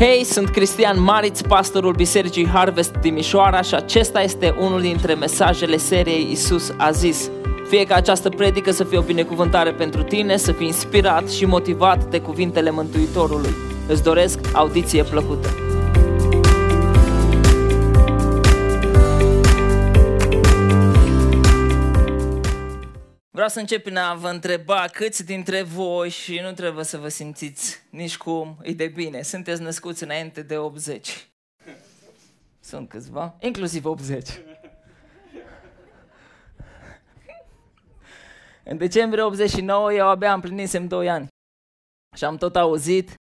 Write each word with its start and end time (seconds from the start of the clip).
Hei, 0.00 0.24
sunt 0.24 0.48
Cristian 0.48 1.02
Mariț, 1.02 1.40
pastorul 1.40 1.92
Bisericii 1.92 2.46
Harvest 2.46 2.94
Timișoara 3.00 3.62
și 3.62 3.74
acesta 3.74 4.22
este 4.22 4.54
unul 4.58 4.80
dintre 4.80 5.14
mesajele 5.14 5.76
seriei 5.76 6.28
Isus 6.30 6.72
a 6.76 6.90
zis. 6.90 7.30
Fie 7.68 7.84
ca 7.84 7.94
această 7.94 8.28
predică 8.28 8.70
să 8.70 8.84
fie 8.84 8.98
o 8.98 9.02
binecuvântare 9.02 9.72
pentru 9.72 10.02
tine, 10.02 10.36
să 10.36 10.52
fii 10.52 10.66
inspirat 10.66 11.30
și 11.30 11.44
motivat 11.44 12.04
de 12.04 12.20
cuvintele 12.20 12.70
Mântuitorului. 12.70 13.54
Îți 13.88 14.02
doresc 14.02 14.38
audiție 14.52 15.02
plăcută! 15.02 15.69
Vreau 23.40 23.54
să 23.54 23.60
încep 23.60 23.82
prin 23.82 23.96
a 23.96 24.14
vă 24.14 24.28
întreba 24.28 24.84
câți 24.92 25.24
dintre 25.24 25.62
voi, 25.62 26.08
și 26.08 26.40
nu 26.42 26.52
trebuie 26.52 26.84
să 26.84 26.98
vă 26.98 27.08
simțiți 27.08 27.82
nici 27.90 28.16
cum, 28.16 28.58
e 28.62 28.72
de 28.72 28.86
bine, 28.86 29.22
sunteți 29.22 29.62
născuți 29.62 30.02
înainte 30.02 30.42
de 30.42 30.56
80. 30.56 31.28
Sunt 32.60 32.88
câțiva, 32.88 33.36
inclusiv 33.40 33.84
80. 33.84 34.28
În 38.64 38.76
decembrie 38.76 39.22
89 39.22 39.92
eu 39.92 40.08
abia 40.08 40.32
împlinisem 40.32 40.86
2 40.86 41.10
ani 41.10 41.28
și 42.16 42.24
am 42.24 42.36
tot 42.36 42.56
auzit 42.56 43.14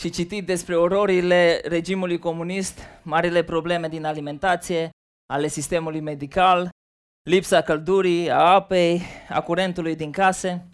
și 0.00 0.10
citit 0.10 0.46
despre 0.46 0.76
ororile 0.76 1.60
regimului 1.64 2.18
comunist, 2.18 2.78
marile 3.02 3.44
probleme 3.44 3.88
din 3.88 4.04
alimentație, 4.04 4.90
ale 5.32 5.48
sistemului 5.48 6.00
medical, 6.00 6.68
lipsa 7.26 7.62
căldurii, 7.62 8.30
a 8.30 8.54
apei, 8.54 9.00
a 9.28 9.42
curentului 9.42 9.96
din 9.96 10.12
case, 10.12 10.66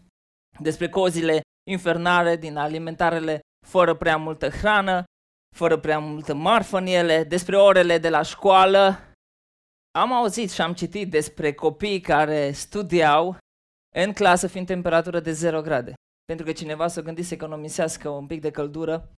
despre 0.59 0.89
cozile 0.89 1.41
infernale 1.71 2.37
din 2.37 2.57
alimentarele 2.57 3.41
fără 3.67 3.95
prea 3.95 4.17
multă 4.17 4.49
hrană, 4.49 5.05
fără 5.57 5.79
prea 5.79 5.99
multă 5.99 6.35
marfă 6.35 6.79
în 6.79 6.87
ele, 6.87 7.25
despre 7.25 7.57
orele 7.57 7.99
de 7.99 8.09
la 8.09 8.23
școală. 8.23 8.99
Am 9.99 10.13
auzit 10.13 10.51
și 10.51 10.61
am 10.61 10.75
citit 10.75 11.11
despre 11.11 11.53
copii 11.53 12.01
care 12.01 12.51
studiau 12.51 13.37
în 13.95 14.13
clasă 14.13 14.47
fiind 14.47 14.67
temperatură 14.67 15.21
de 15.21 15.33
0 15.33 15.61
grade. 15.61 15.95
Pentru 16.25 16.47
că 16.47 16.53
cineva 16.53 16.89
s-a 16.89 17.01
gândit 17.01 17.27
să 17.27 17.35
economisească 17.35 18.09
un 18.09 18.27
pic 18.27 18.41
de 18.41 18.51
căldură 18.51 19.13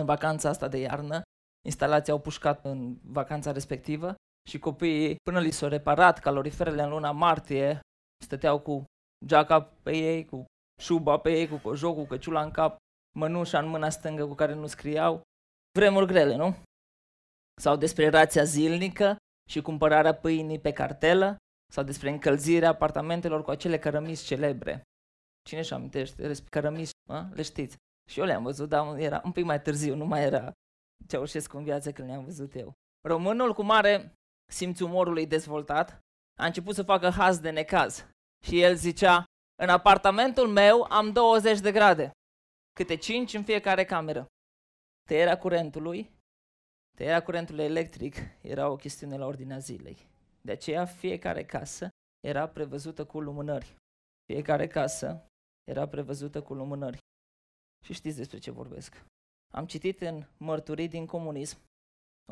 în 0.00 0.04
vacanța 0.04 0.48
asta 0.48 0.68
de 0.68 0.78
iarnă, 0.78 1.22
instalația 1.66 2.12
au 2.12 2.20
pușcat 2.20 2.64
în 2.64 2.96
vacanța 3.02 3.52
respectivă 3.52 4.14
și 4.48 4.58
copiii, 4.58 5.16
până 5.22 5.40
li 5.40 5.50
s-au 5.50 5.68
reparat 5.68 6.18
caloriferele 6.18 6.82
în 6.82 6.88
luna 6.88 7.10
martie, 7.10 7.80
stăteau 8.24 8.60
cu 8.60 8.84
geaca 9.26 9.62
pe 9.82 9.96
ei, 9.96 10.24
cu 10.24 10.44
șuba 10.82 11.18
pe 11.18 11.30
ei, 11.30 11.48
cu 11.48 11.56
cojocul, 11.56 12.02
cu 12.02 12.08
căciula 12.08 12.42
în 12.42 12.50
cap, 12.50 12.76
mănușa 13.18 13.58
în 13.58 13.68
mâna 13.68 13.90
stângă 13.90 14.26
cu 14.26 14.34
care 14.34 14.54
nu 14.54 14.66
scriau. 14.66 15.20
Vremuri 15.78 16.06
grele, 16.06 16.36
nu? 16.36 16.56
Sau 17.60 17.76
despre 17.76 18.08
rația 18.08 18.44
zilnică 18.44 19.16
și 19.50 19.60
cumpărarea 19.60 20.14
pâinii 20.14 20.60
pe 20.60 20.72
cartelă, 20.72 21.36
sau 21.72 21.84
despre 21.84 22.10
încălzirea 22.10 22.68
apartamentelor 22.68 23.42
cu 23.42 23.50
acele 23.50 23.78
cărămizi 23.78 24.24
celebre. 24.24 24.82
Cine 25.48 25.62
și 25.62 25.72
amintește? 25.72 26.32
Cărămizi, 26.50 26.92
a? 27.08 27.28
le 27.32 27.42
știți. 27.42 27.76
Și 28.10 28.18
eu 28.18 28.24
le-am 28.24 28.42
văzut, 28.42 28.68
dar 28.68 28.98
era 28.98 29.20
un 29.24 29.32
pic 29.32 29.44
mai 29.44 29.62
târziu, 29.62 29.94
nu 29.94 30.04
mai 30.04 30.22
era 30.22 30.52
Ceaușescu 31.06 31.56
în 31.56 31.64
viață 31.64 31.92
când 31.92 32.08
le-am 32.08 32.24
văzut 32.24 32.54
eu. 32.54 32.72
Românul 33.08 33.54
cu 33.54 33.62
mare 33.62 34.12
simțul 34.46 34.86
umorului 34.86 35.26
dezvoltat, 35.26 36.00
a 36.38 36.44
început 36.44 36.74
să 36.74 36.82
facă 36.82 37.10
haz 37.10 37.38
de 37.38 37.50
necaz. 37.50 38.06
Și 38.44 38.62
el 38.62 38.76
zicea, 38.76 39.24
în 39.62 39.68
apartamentul 39.68 40.48
meu 40.48 40.82
am 40.82 41.12
20 41.12 41.60
de 41.60 41.72
grade, 41.72 42.10
câte 42.72 42.96
5 42.96 43.34
în 43.34 43.44
fiecare 43.44 43.84
cameră. 43.84 44.26
Tăierea 45.08 45.38
curentului, 45.38 46.10
tăierea 46.96 47.22
curentului 47.22 47.64
electric 47.64 48.16
era 48.40 48.68
o 48.68 48.76
chestiune 48.76 49.16
la 49.16 49.26
ordinea 49.26 49.58
zilei. 49.58 50.08
De 50.40 50.52
aceea 50.52 50.84
fiecare 50.84 51.44
casă 51.44 51.88
era 52.20 52.48
prevăzută 52.48 53.04
cu 53.04 53.20
lumânări. 53.20 53.76
Fiecare 54.24 54.66
casă 54.66 55.26
era 55.64 55.88
prevăzută 55.88 56.42
cu 56.42 56.54
lumânări. 56.54 56.98
Și 57.84 57.92
știți 57.92 58.16
despre 58.16 58.38
ce 58.38 58.50
vorbesc. 58.50 59.04
Am 59.54 59.66
citit 59.66 60.00
în 60.00 60.26
mărturii 60.36 60.88
din 60.88 61.06
comunism 61.06 61.58
o 61.58 61.65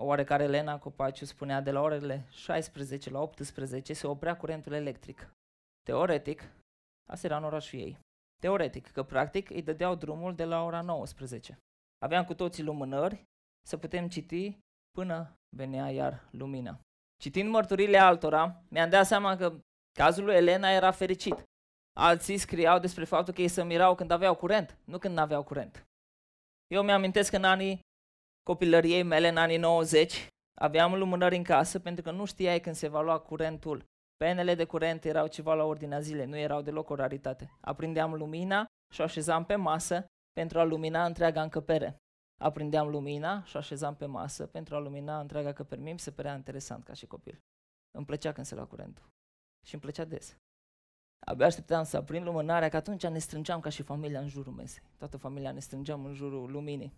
oarecare 0.01 0.43
Elena 0.43 0.79
Copaciu 0.79 1.25
spunea 1.25 1.61
de 1.61 1.71
la 1.71 1.81
orele 1.81 2.27
16 2.31 3.11
la 3.11 3.21
18 3.21 3.93
se 3.93 4.07
oprea 4.07 4.37
curentul 4.37 4.73
electric. 4.73 5.31
Teoretic, 5.83 6.43
asta 7.11 7.27
era 7.27 7.37
în 7.37 7.45
orașul 7.45 7.79
ei. 7.79 7.99
Teoretic, 8.41 8.91
că 8.91 9.03
practic 9.03 9.51
îi 9.51 9.63
dădeau 9.63 9.95
drumul 9.95 10.35
de 10.35 10.45
la 10.45 10.65
ora 10.65 10.81
19. 10.81 11.59
Aveam 11.99 12.25
cu 12.25 12.35
toții 12.35 12.63
lumânări 12.63 13.23
să 13.69 13.77
putem 13.77 14.09
citi 14.09 14.59
până 14.91 15.35
venea 15.57 15.91
iar 15.91 16.29
lumina. 16.31 16.81
Citind 17.23 17.51
mărturile 17.51 17.99
altora, 17.99 18.63
mi-am 18.69 18.91
dat 18.91 19.07
seama 19.07 19.37
că 19.37 19.59
cazul 19.99 20.25
lui 20.25 20.35
Elena 20.35 20.71
era 20.71 20.91
fericit. 20.91 21.43
Alții 21.97 22.39
scriau 22.39 22.79
despre 22.79 23.05
faptul 23.05 23.35
că 23.35 23.41
ei 23.41 23.49
se 23.49 23.65
mirau 23.65 23.95
când 23.95 24.11
aveau 24.11 24.35
curent, 24.35 24.79
nu 24.85 24.99
când 24.99 25.15
nu 25.15 25.21
aveau 25.21 25.43
curent. 25.43 25.85
Eu 26.67 26.83
mi-amintesc 26.83 27.31
că 27.31 27.37
în 27.37 27.45
anii 27.45 27.81
copilăriei 28.45 29.03
mele 29.03 29.29
în 29.29 29.37
anii 29.37 29.57
90 29.57 30.29
aveam 30.55 30.95
lumânări 30.95 31.37
în 31.37 31.43
casă 31.43 31.79
pentru 31.79 32.03
că 32.03 32.11
nu 32.11 32.25
știai 32.25 32.61
când 32.61 32.75
se 32.75 32.89
va 32.89 33.01
lua 33.01 33.19
curentul. 33.19 33.85
Penele 34.17 34.55
de 34.55 34.65
curent 34.65 35.05
erau 35.05 35.27
ceva 35.27 35.55
la 35.55 35.65
ordinea 35.65 36.01
zilei, 36.01 36.27
nu 36.27 36.37
erau 36.37 36.63
deloc 36.63 36.91
o 36.91 36.95
raritate. 36.95 37.57
Aprindeam 37.61 38.15
lumina 38.15 38.67
și 38.93 39.01
o 39.01 39.05
așezam 39.05 39.45
pe 39.45 39.55
masă 39.55 40.07
pentru 40.33 40.59
a 40.59 40.63
lumina 40.63 41.05
întreaga 41.05 41.43
încăpere. 41.43 41.97
Aprindeam 42.41 42.89
lumina 42.89 43.45
și 43.45 43.57
o 43.57 43.59
așezam 43.59 43.95
pe 43.97 44.07
masă 44.07 44.47
pentru 44.47 44.75
a 44.75 44.79
lumina 44.79 45.21
întreaga 45.21 45.49
încăpere. 45.49 45.81
Mie 45.81 45.93
mi 45.93 45.99
se 45.99 46.11
părea 46.11 46.35
interesant 46.35 46.85
ca 46.85 46.93
și 46.93 47.07
copil. 47.07 47.39
Îmi 47.97 48.07
plăcea 48.07 48.33
când 48.33 48.47
se 48.47 48.55
lua 48.55 48.67
curentul. 48.67 49.05
Și 49.67 49.75
îmi 49.75 49.83
plăcea 49.83 50.05
des. 50.05 50.37
Abia 51.27 51.47
așteptam 51.47 51.85
să 51.85 51.97
aprind 51.97 52.25
lumânarea, 52.25 52.69
că 52.69 52.77
atunci 52.77 53.07
ne 53.07 53.19
strângeam 53.19 53.61
ca 53.61 53.69
și 53.69 53.83
familia 53.83 54.21
în 54.21 54.29
jurul 54.29 54.53
mesei. 54.53 54.83
Toată 54.99 55.17
familia 55.17 55.53
ne 55.53 55.61
strângeam 55.61 56.05
în 56.05 56.13
jurul 56.13 56.51
luminii. 56.51 56.95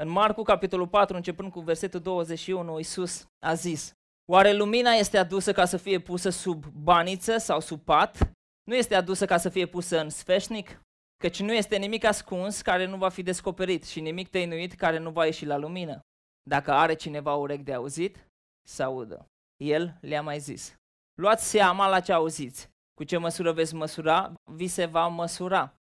În 0.00 0.08
Marcu, 0.08 0.42
capitolul 0.42 0.88
4, 0.88 1.16
începând 1.16 1.52
cu 1.52 1.60
versetul 1.60 2.00
21, 2.00 2.76
Iisus 2.76 3.26
a 3.46 3.54
zis, 3.54 3.92
Oare 4.32 4.52
lumina 4.52 4.90
este 4.90 5.18
adusă 5.18 5.52
ca 5.52 5.64
să 5.64 5.76
fie 5.76 5.98
pusă 5.98 6.30
sub 6.30 6.66
baniță 6.66 7.36
sau 7.36 7.60
sub 7.60 7.80
pat? 7.80 8.32
Nu 8.64 8.74
este 8.74 8.94
adusă 8.94 9.24
ca 9.24 9.36
să 9.36 9.48
fie 9.48 9.66
pusă 9.66 10.00
în 10.00 10.10
sfeșnic? 10.10 10.80
Căci 11.16 11.40
nu 11.40 11.52
este 11.52 11.76
nimic 11.76 12.04
ascuns 12.04 12.62
care 12.62 12.86
nu 12.86 12.96
va 12.96 13.08
fi 13.08 13.22
descoperit 13.22 13.84
și 13.84 14.00
nimic 14.00 14.28
tăinuit 14.28 14.72
care 14.74 14.98
nu 14.98 15.10
va 15.10 15.24
ieși 15.24 15.46
la 15.46 15.56
lumină. 15.56 16.00
Dacă 16.48 16.72
are 16.72 16.94
cineva 16.94 17.34
urechi 17.34 17.62
de 17.62 17.74
auzit, 17.74 18.28
să 18.68 18.82
audă. 18.82 19.26
El 19.56 19.98
le-a 20.00 20.22
mai 20.22 20.38
zis, 20.38 20.74
luați 21.14 21.50
seama 21.50 21.88
la 21.88 22.00
ce 22.00 22.12
auziți. 22.12 22.68
Cu 22.94 23.04
ce 23.04 23.16
măsură 23.16 23.52
veți 23.52 23.74
măsura, 23.74 24.32
vi 24.52 24.66
se 24.66 24.84
va 24.84 25.06
măsura 25.06 25.74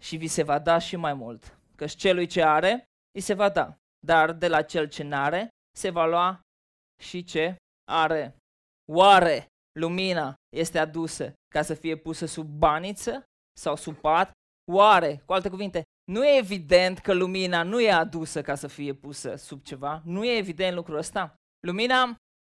și 0.00 0.16
vi 0.16 0.26
se 0.26 0.42
va 0.42 0.58
da 0.58 0.78
și 0.78 0.96
mai 0.96 1.14
mult. 1.14 1.58
Căci 1.76 1.94
celui 1.94 2.26
ce 2.26 2.42
are, 2.42 2.86
îi 3.16 3.22
se 3.22 3.34
va 3.34 3.48
da. 3.48 3.76
Dar 4.06 4.32
de 4.32 4.48
la 4.48 4.62
cel 4.62 4.88
ce 4.88 5.02
n-are, 5.02 5.48
se 5.76 5.90
va 5.90 6.06
lua 6.06 6.40
și 7.02 7.24
ce 7.24 7.56
are. 7.90 8.36
Oare 8.92 9.46
lumina 9.78 10.34
este 10.56 10.78
adusă 10.78 11.32
ca 11.54 11.62
să 11.62 11.74
fie 11.74 11.96
pusă 11.96 12.26
sub 12.26 12.46
baniță 12.46 13.24
sau 13.60 13.76
sub 13.76 13.96
pat? 13.96 14.30
Oare, 14.72 15.22
cu 15.26 15.32
alte 15.32 15.48
cuvinte, 15.48 15.82
nu 16.12 16.26
e 16.26 16.38
evident 16.38 16.98
că 16.98 17.12
lumina 17.12 17.62
nu 17.62 17.80
e 17.80 17.90
adusă 17.90 18.42
ca 18.42 18.54
să 18.54 18.66
fie 18.66 18.94
pusă 18.94 19.36
sub 19.36 19.62
ceva? 19.62 20.02
Nu 20.04 20.24
e 20.24 20.36
evident 20.36 20.74
lucrul 20.74 20.96
ăsta? 20.96 21.34
Lumina, 21.66 22.16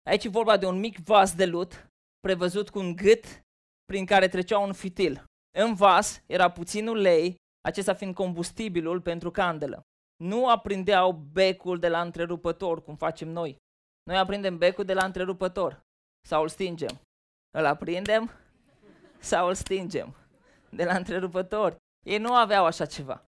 aici 0.09 0.23
e 0.23 0.29
vorba 0.29 0.57
de 0.57 0.65
un 0.65 0.79
mic 0.79 0.97
vas 0.97 1.35
de 1.35 1.45
lut 1.45 1.87
prevăzut 2.19 2.69
cu 2.69 2.79
un 2.79 2.95
gât 2.95 3.41
prin 3.85 4.05
care 4.05 4.27
trecea 4.27 4.57
un 4.59 4.73
fitil. 4.73 5.23
În 5.57 5.73
vas 5.73 6.21
era 6.25 6.51
puțin 6.51 6.87
ulei, 6.87 7.35
acesta 7.61 7.93
fiind 7.93 8.13
combustibilul 8.13 9.01
pentru 9.01 9.31
candelă 9.31 9.86
nu 10.23 10.49
aprindeau 10.49 11.11
becul 11.11 11.79
de 11.79 11.87
la 11.87 12.01
întrerupător, 12.01 12.83
cum 12.83 12.95
facem 12.95 13.29
noi. 13.29 13.57
Noi 14.03 14.17
aprindem 14.17 14.57
becul 14.57 14.85
de 14.85 14.93
la 14.93 15.05
întrerupător 15.05 15.79
sau 16.27 16.41
îl 16.41 16.49
stingem. 16.49 16.99
Îl 17.57 17.65
aprindem 17.65 18.31
sau 19.19 19.47
îl 19.47 19.53
stingem 19.53 20.15
de 20.69 20.83
la 20.83 20.95
întrerupător. 20.95 21.75
Ei 22.05 22.17
nu 22.17 22.33
aveau 22.33 22.65
așa 22.65 22.85
ceva. 22.85 23.23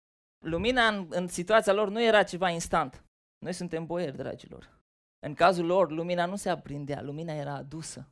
Lumina 0.46 0.88
în, 0.88 1.08
în 1.10 1.28
situația 1.28 1.74
lor 1.74 1.90
nu 1.90 2.02
era 2.02 2.24
ceva 2.24 2.50
instant. 2.50 3.04
Noi 3.38 3.54
suntem 3.54 3.86
boieri, 3.86 4.16
dragilor. 4.16 4.80
În 5.26 5.34
cazul 5.34 5.66
lor, 5.66 5.92
lumina 5.92 6.26
nu 6.26 6.36
se 6.36 6.50
aprindea, 6.50 7.02
lumina 7.02 7.34
era 7.34 7.54
adusă. 7.54 8.10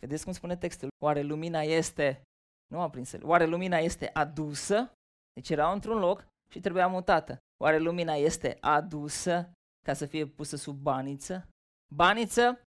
Vedeți 0.00 0.24
cum 0.24 0.32
spune 0.32 0.56
textul? 0.56 0.88
Oare 1.04 1.22
lumina 1.22 1.60
este, 1.60 2.22
nu 2.66 2.80
aprinsă, 2.80 3.18
oare 3.22 3.46
lumina 3.46 3.78
este 3.78 4.10
adusă? 4.12 4.92
Deci 5.32 5.50
era 5.50 5.72
într-un 5.72 5.98
loc 5.98 6.26
și 6.52 6.60
trebuia 6.60 6.86
mutată. 6.86 7.38
Oare 7.60 7.78
lumina 7.78 8.14
este 8.14 8.56
adusă 8.60 9.52
ca 9.86 9.92
să 9.92 10.06
fie 10.06 10.26
pusă 10.26 10.56
sub 10.56 10.76
baniță? 10.76 11.48
Baniță, 11.94 12.62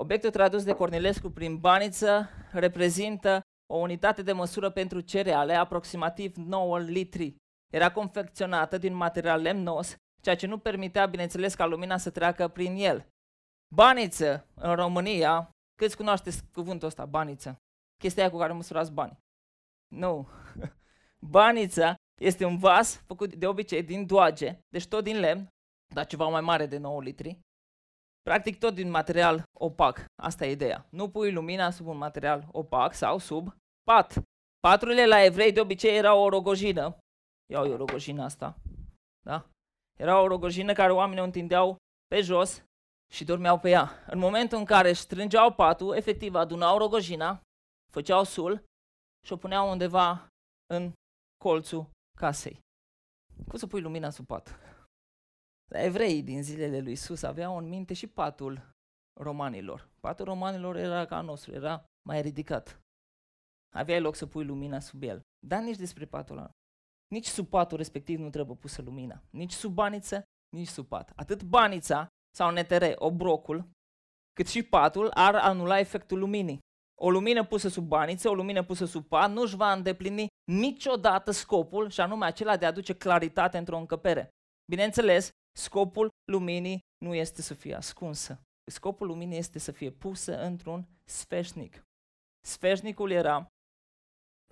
obiectul 0.00 0.30
tradus 0.30 0.64
de 0.64 0.72
Cornilescu 0.72 1.30
prin 1.30 1.58
baniță, 1.58 2.28
reprezintă 2.52 3.40
o 3.72 3.76
unitate 3.76 4.22
de 4.22 4.32
măsură 4.32 4.70
pentru 4.70 5.00
cereale, 5.00 5.54
aproximativ 5.54 6.36
9 6.36 6.78
litri. 6.78 7.36
Era 7.72 7.92
confecționată 7.92 8.78
din 8.78 8.94
material 8.94 9.40
lemnos 9.40 9.96
ceea 10.20 10.36
ce 10.36 10.46
nu 10.46 10.58
permitea, 10.58 11.06
bineînțeles, 11.06 11.54
ca 11.54 11.66
lumina 11.66 11.96
să 11.96 12.10
treacă 12.10 12.48
prin 12.48 12.74
el. 12.76 13.08
Baniță, 13.74 14.46
în 14.54 14.74
România, 14.74 15.50
câți 15.74 15.96
cunoașteți 15.96 16.44
cuvântul 16.52 16.88
ăsta, 16.88 17.06
baniță? 17.06 17.56
Chestia 17.96 18.22
aia 18.22 18.32
cu 18.32 18.38
care 18.38 18.52
măsurați 18.52 18.92
bani. 18.92 19.18
Nu. 19.94 20.28
Banița 21.36 21.94
este 22.20 22.44
un 22.44 22.58
vas 22.58 22.96
făcut 22.96 23.34
de 23.34 23.46
obicei 23.46 23.82
din 23.82 24.06
doage, 24.06 24.58
deci 24.68 24.86
tot 24.86 25.04
din 25.04 25.18
lemn, 25.18 25.48
dar 25.94 26.06
ceva 26.06 26.28
mai 26.28 26.40
mare 26.40 26.66
de 26.66 26.78
9 26.78 27.02
litri. 27.02 27.38
Practic 28.22 28.58
tot 28.58 28.74
din 28.74 28.90
material 28.90 29.42
opac. 29.58 30.04
Asta 30.22 30.46
e 30.46 30.50
ideea. 30.50 30.86
Nu 30.90 31.10
pui 31.10 31.32
lumina 31.32 31.70
sub 31.70 31.86
un 31.86 31.96
material 31.96 32.48
opac 32.52 32.92
sau 32.94 33.18
sub 33.18 33.56
pat. 33.82 34.22
Paturile 34.60 35.06
la 35.06 35.24
evrei 35.24 35.52
de 35.52 35.60
obicei 35.60 35.96
erau 35.96 36.22
o 36.22 36.28
rogojină. 36.28 36.98
Iau 37.52 37.66
eu 37.66 37.76
rogojina 37.76 38.24
asta. 38.24 38.58
Da? 39.26 39.46
Era 39.98 40.20
o 40.20 40.26
rogojină 40.26 40.72
care 40.72 40.92
oamenii 40.92 41.20
o 41.20 41.24
întindeau 41.24 41.76
pe 42.06 42.20
jos 42.20 42.62
și 43.12 43.24
dormeau 43.24 43.58
pe 43.58 43.68
ea. 43.68 44.04
În 44.06 44.18
momentul 44.18 44.58
în 44.58 44.64
care 44.64 44.88
își 44.88 45.00
strângeau 45.00 45.52
patul, 45.52 45.96
efectiv 45.96 46.34
adunau 46.34 46.78
rogojina, 46.78 47.40
făceau 47.92 48.24
sul 48.24 48.64
și 49.26 49.32
o 49.32 49.36
puneau 49.36 49.70
undeva 49.70 50.28
în 50.74 50.92
colțul 51.44 51.86
casei. 52.18 52.60
Cum 53.48 53.58
să 53.58 53.66
pui 53.66 53.80
lumina 53.80 54.10
sub 54.10 54.26
pat? 54.26 54.58
La 55.72 55.82
evrei 55.82 56.22
din 56.22 56.42
zilele 56.42 56.80
lui 56.80 56.92
Isus 56.92 57.22
aveau 57.22 57.56
în 57.56 57.68
minte 57.68 57.94
și 57.94 58.06
patul 58.06 58.70
romanilor. 59.20 59.88
Patul 60.00 60.24
romanilor 60.24 60.76
era 60.76 61.06
ca 61.06 61.20
nostru, 61.20 61.52
era 61.52 61.84
mai 62.08 62.22
ridicat. 62.22 62.80
Aveai 63.74 64.00
loc 64.00 64.14
să 64.14 64.26
pui 64.26 64.44
lumina 64.44 64.80
sub 64.80 65.02
el. 65.02 65.20
Dar 65.46 65.62
nici 65.62 65.76
despre 65.76 66.04
patul 66.04 66.36
ăla. 66.36 66.50
Nici 67.08 67.26
sub 67.26 67.48
patul 67.48 67.76
respectiv 67.76 68.18
nu 68.18 68.30
trebuie 68.30 68.56
pusă 68.56 68.82
lumina. 68.82 69.22
Nici 69.30 69.52
sub 69.52 69.72
baniță, 69.72 70.22
nici 70.56 70.68
sub 70.68 70.86
pat. 70.86 71.12
Atât 71.16 71.42
banița 71.42 72.08
sau 72.36 72.50
netere, 72.50 72.94
obrocul, 72.98 73.70
cât 74.32 74.46
și 74.46 74.62
patul 74.62 75.10
ar 75.10 75.34
anula 75.34 75.78
efectul 75.78 76.18
luminii. 76.18 76.58
O 77.00 77.10
lumină 77.10 77.44
pusă 77.44 77.68
sub 77.68 77.86
baniță, 77.86 78.28
o 78.28 78.34
lumină 78.34 78.64
pusă 78.64 78.84
sub 78.84 79.06
pat, 79.06 79.30
nu 79.30 79.42
își 79.42 79.56
va 79.56 79.72
îndeplini 79.72 80.26
niciodată 80.50 81.30
scopul, 81.30 81.90
și 81.90 82.00
anume 82.00 82.26
acela 82.26 82.56
de 82.56 82.64
a 82.64 82.68
aduce 82.68 82.94
claritate 82.94 83.58
într-o 83.58 83.76
încăpere. 83.76 84.28
Bineînțeles, 84.70 85.30
scopul 85.58 86.08
luminii 86.32 86.80
nu 87.04 87.14
este 87.14 87.42
să 87.42 87.54
fie 87.54 87.74
ascunsă. 87.74 88.40
Scopul 88.70 89.06
luminii 89.06 89.38
este 89.38 89.58
să 89.58 89.72
fie 89.72 89.90
pusă 89.90 90.42
într-un 90.42 90.88
sfeșnic. 91.04 91.82
Sfeșnicul 92.46 93.10
era, 93.10 93.46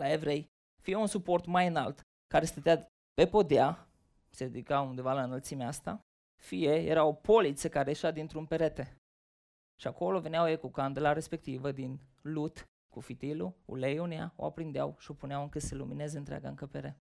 la 0.02 0.12
evrei, 0.12 0.46
fie 0.82 0.96
un 0.96 1.06
suport 1.06 1.46
mai 1.46 1.66
înalt, 1.66 2.00
care 2.26 2.44
stătea 2.44 2.86
pe 3.14 3.26
podea, 3.26 3.88
se 4.30 4.44
ridica 4.44 4.80
undeva 4.80 5.12
la 5.12 5.22
înălțimea 5.22 5.66
asta, 5.66 6.00
fie 6.42 6.72
era 6.72 7.04
o 7.04 7.12
poliță 7.12 7.68
care 7.68 7.88
ieșea 7.88 8.10
dintr-un 8.10 8.46
perete. 8.46 8.96
Și 9.80 9.86
acolo 9.86 10.20
veneau 10.20 10.48
ei 10.48 10.58
cu 10.58 10.70
candela 10.70 11.12
respectivă 11.12 11.72
din 11.72 12.00
lut, 12.22 12.68
cu 12.88 13.00
fitilul, 13.00 13.54
uleiul 13.64 14.04
în 14.04 14.10
ea, 14.10 14.32
o 14.36 14.44
aprindeau 14.44 14.96
și 14.98 15.10
o 15.10 15.14
puneau 15.14 15.42
încât 15.42 15.62
să 15.62 15.74
lumineze 15.74 16.18
întreaga 16.18 16.48
încăpere. 16.48 16.98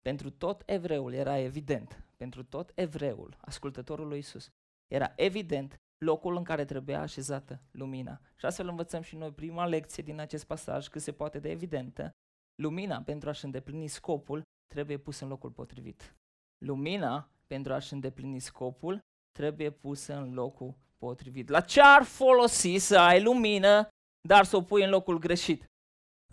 Pentru 0.00 0.30
tot 0.30 0.62
evreul 0.66 1.12
era 1.12 1.38
evident, 1.38 2.04
pentru 2.16 2.44
tot 2.44 2.72
evreul, 2.74 3.36
ascultătorul 3.40 4.08
lui 4.08 4.18
Isus, 4.18 4.48
era 4.86 5.12
evident 5.16 5.76
locul 5.98 6.36
în 6.36 6.44
care 6.44 6.64
trebuia 6.64 7.00
așezată 7.00 7.60
lumina. 7.70 8.20
Și 8.36 8.44
astfel 8.46 8.68
învățăm 8.68 9.02
și 9.02 9.16
noi 9.16 9.32
prima 9.32 9.66
lecție 9.66 10.02
din 10.02 10.20
acest 10.20 10.44
pasaj, 10.46 10.88
cât 10.88 11.02
se 11.02 11.12
poate 11.12 11.38
de 11.38 11.50
evidentă, 11.50 12.10
lumina 12.54 13.02
pentru 13.02 13.28
a-și 13.28 13.44
îndeplini 13.44 13.86
scopul 13.86 14.42
trebuie 14.66 14.98
pusă 14.98 15.24
în 15.24 15.30
locul 15.30 15.50
potrivit. 15.50 16.16
Lumina 16.58 17.30
pentru 17.46 17.72
a-și 17.72 17.92
îndeplini 17.92 18.38
scopul 18.38 19.00
trebuie 19.32 19.70
pusă 19.70 20.14
în 20.14 20.34
locul 20.34 20.74
potrivit. 21.06 21.48
La 21.48 21.60
ce 21.60 21.80
ar 21.80 22.02
folosi 22.02 22.76
să 22.76 22.98
ai 22.98 23.22
lumină, 23.22 23.88
dar 24.28 24.44
să 24.44 24.56
o 24.56 24.62
pui 24.62 24.84
în 24.84 24.90
locul 24.90 25.18
greșit? 25.18 25.64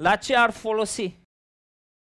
La 0.02 0.16
ce 0.16 0.36
ar 0.36 0.52
folosi? 0.52 1.20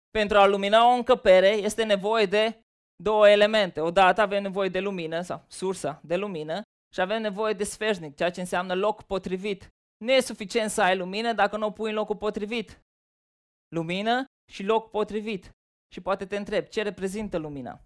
Pentru 0.09 0.37
a 0.37 0.45
lumina 0.45 0.87
o 0.91 0.95
încăpere 0.95 1.47
este 1.47 1.83
nevoie 1.83 2.25
de 2.25 2.59
două 3.03 3.29
elemente. 3.29 3.79
Odată 3.81 4.21
avem 4.21 4.41
nevoie 4.41 4.69
de 4.69 4.79
lumină, 4.79 5.21
sau 5.21 5.45
sursa 5.47 6.01
de 6.03 6.15
lumină, 6.15 6.61
și 6.93 7.01
avem 7.01 7.21
nevoie 7.21 7.53
de 7.53 7.63
sfeșnic, 7.63 8.15
ceea 8.15 8.31
ce 8.31 8.39
înseamnă 8.39 8.73
loc 8.75 9.03
potrivit. 9.03 9.67
Nu 10.05 10.11
e 10.11 10.19
suficient 10.19 10.69
să 10.69 10.81
ai 10.81 10.97
lumină 10.97 11.33
dacă 11.33 11.57
nu 11.57 11.65
o 11.65 11.71
pui 11.71 11.89
în 11.89 11.95
locul 11.95 12.15
potrivit. 12.15 12.79
Lumină 13.75 14.25
și 14.51 14.63
loc 14.63 14.89
potrivit. 14.89 15.49
Și 15.93 16.01
poate 16.01 16.25
te 16.25 16.37
întreb, 16.37 16.65
ce 16.67 16.81
reprezintă 16.81 17.37
lumina? 17.37 17.81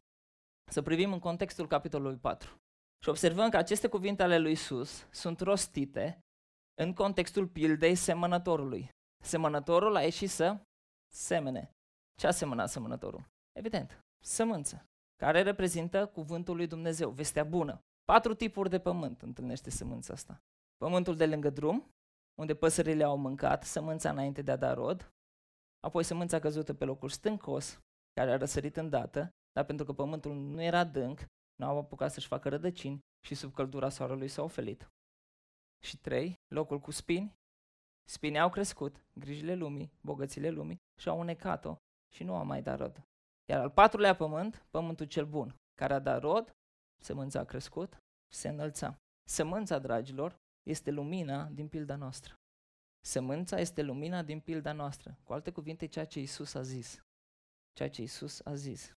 Să 0.71 0.81
privim 0.81 1.13
în 1.13 1.19
contextul 1.19 1.67
capitolului 1.67 2.17
4. 2.17 2.55
Și 3.03 3.09
observăm 3.09 3.49
că 3.49 3.57
aceste 3.57 3.87
cuvinte 3.87 4.23
ale 4.23 4.37
lui 4.37 4.51
Isus 4.51 5.07
sunt 5.11 5.39
rostite 5.39 6.19
în 6.81 6.93
contextul 6.93 7.47
pildei 7.47 7.95
semănătorului. 7.95 8.89
Semănătorul 9.23 9.95
a 9.95 10.01
ieșit 10.01 10.29
să 10.29 10.59
semene. 11.13 11.71
Ce 12.19 12.27
a 12.27 12.31
semănat 12.31 12.69
semănătorul? 12.69 13.25
Evident, 13.51 14.05
sămânță, 14.23 14.85
care 15.15 15.41
reprezintă 15.41 16.05
cuvântul 16.05 16.55
lui 16.55 16.67
Dumnezeu, 16.67 17.09
vestea 17.09 17.43
bună. 17.43 17.81
Patru 18.03 18.33
tipuri 18.33 18.69
de 18.69 18.79
pământ 18.79 19.21
întâlnește 19.21 19.69
sămânța 19.69 20.13
asta. 20.13 20.41
Pământul 20.77 21.15
de 21.15 21.25
lângă 21.25 21.49
drum, 21.49 21.91
unde 22.39 22.55
păsările 22.55 23.03
au 23.03 23.17
mâncat 23.17 23.63
sămânța 23.63 24.09
înainte 24.09 24.41
de 24.41 24.51
a 24.51 24.55
da 24.55 24.73
rod, 24.73 25.13
apoi 25.79 26.03
sămânța 26.03 26.39
căzută 26.39 26.73
pe 26.73 26.85
locul 26.85 27.09
stâncos, 27.09 27.79
care 28.13 28.31
a 28.31 28.37
răsărit 28.37 28.77
îndată, 28.77 29.29
dar 29.51 29.65
pentru 29.65 29.85
că 29.85 29.93
pământul 29.93 30.35
nu 30.35 30.61
era 30.61 30.79
adânc, 30.79 31.25
nu 31.59 31.65
au 31.65 31.77
apucat 31.77 32.11
să-și 32.11 32.27
facă 32.27 32.49
rădăcini 32.49 32.99
și 33.25 33.35
sub 33.35 33.53
căldura 33.53 33.89
soarelui 33.89 34.27
s-au 34.27 34.45
ofelit. 34.45 34.89
Și 35.83 35.97
trei, 35.97 36.33
locul 36.47 36.79
cu 36.79 36.91
spini. 36.91 37.37
Spini 38.09 38.39
au 38.39 38.49
crescut, 38.49 39.05
grijile 39.13 39.55
lumii, 39.55 39.91
bogățile 40.01 40.49
lumii 40.49 40.77
și 40.99 41.09
au 41.09 41.19
unecat-o 41.19 41.75
și 42.13 42.23
nu 42.23 42.35
a 42.35 42.43
mai 42.43 42.61
dat 42.61 42.77
rod. 42.77 43.01
Iar 43.49 43.59
al 43.59 43.69
patrulea 43.69 44.15
pământ, 44.15 44.65
pământul 44.69 45.05
cel 45.05 45.25
bun, 45.25 45.55
care 45.73 45.93
a 45.93 45.99
dat 45.99 46.21
rod, 46.21 46.51
sămânța 47.01 47.39
a 47.39 47.45
crescut 47.45 47.93
și 48.33 48.39
se 48.39 48.47
înălța. 48.49 48.97
Sămânța, 49.29 49.79
dragilor, 49.79 50.35
este 50.63 50.91
lumina 50.91 51.49
din 51.49 51.67
pilda 51.67 51.95
noastră. 51.95 52.33
Sămânța 53.05 53.59
este 53.59 53.81
lumina 53.81 54.23
din 54.23 54.39
pilda 54.39 54.71
noastră. 54.71 55.17
Cu 55.23 55.33
alte 55.33 55.51
cuvinte, 55.51 55.85
ceea 55.85 56.05
ce 56.05 56.19
Isus 56.19 56.53
a 56.53 56.61
zis. 56.61 56.99
Ceea 57.73 57.89
ce 57.89 58.01
Isus 58.01 58.45
a 58.45 58.55
zis. 58.55 58.93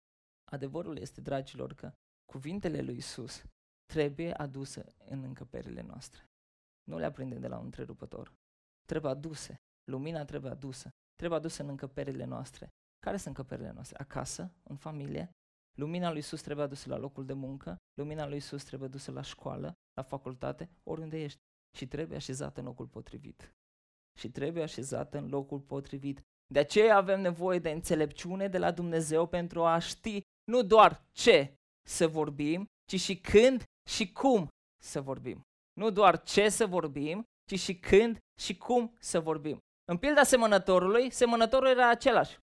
Adevărul 0.51 0.97
este, 0.97 1.21
dragilor, 1.21 1.73
că 1.73 1.93
cuvintele 2.31 2.81
lui 2.81 2.95
Isus 2.95 3.43
trebuie 3.85 4.33
aduse 4.33 4.85
în 5.05 5.23
încăperile 5.23 5.81
noastre. 5.81 6.25
Nu 6.83 6.97
le 6.97 7.05
aprindem 7.05 7.39
de 7.39 7.47
la 7.47 7.57
un 7.57 7.65
întrerupător. 7.65 8.33
Trebuie 8.85 9.11
aduse. 9.11 9.55
Lumina 9.91 10.25
trebuie 10.25 10.51
adusă. 10.51 10.89
Trebuie 11.15 11.39
adusă 11.39 11.61
în 11.61 11.69
încăperile 11.69 12.25
noastre. 12.25 12.67
Care 12.99 13.17
sunt 13.17 13.37
încăperile 13.37 13.71
noastre? 13.71 13.97
Acasă, 13.99 14.51
în 14.63 14.75
familie. 14.75 15.29
Lumina 15.77 16.09
lui 16.09 16.19
Isus 16.19 16.41
trebuie 16.41 16.65
adusă 16.65 16.89
la 16.89 16.97
locul 16.97 17.25
de 17.25 17.33
muncă. 17.33 17.77
Lumina 17.93 18.27
lui 18.27 18.37
Isus 18.37 18.63
trebuie 18.63 18.87
adusă 18.87 19.11
la 19.11 19.21
școală, 19.21 19.73
la 19.93 20.03
facultate, 20.03 20.69
oriunde 20.83 21.23
ești. 21.23 21.39
Și 21.77 21.87
trebuie 21.87 22.17
așezată 22.17 22.59
în 22.59 22.65
locul 22.65 22.87
potrivit. 22.87 23.53
Și 24.19 24.29
trebuie 24.29 24.63
așezată 24.63 25.17
în 25.17 25.29
locul 25.29 25.59
potrivit. 25.59 26.21
De 26.53 26.59
aceea 26.59 26.95
avem 26.95 27.21
nevoie 27.21 27.59
de 27.59 27.69
înțelepciune 27.69 28.47
de 28.47 28.57
la 28.57 28.71
Dumnezeu 28.71 29.27
pentru 29.27 29.65
a 29.65 29.79
ști 29.79 30.21
nu 30.43 30.63
doar 30.63 31.05
ce 31.11 31.55
să 31.87 32.07
vorbim, 32.07 32.65
ci 32.85 32.99
și 32.99 33.19
când 33.19 33.63
și 33.89 34.11
cum 34.11 34.47
să 34.83 35.01
vorbim. 35.01 35.41
Nu 35.73 35.89
doar 35.89 36.23
ce 36.23 36.49
să 36.49 36.65
vorbim, 36.65 37.23
ci 37.49 37.59
și 37.59 37.79
când 37.79 38.17
și 38.41 38.57
cum 38.57 38.95
să 38.99 39.19
vorbim. 39.19 39.59
În 39.91 39.97
pilda 39.97 40.23
semănătorului, 40.23 41.09
semănătorul 41.09 41.67
era 41.67 41.89
același. 41.89 42.37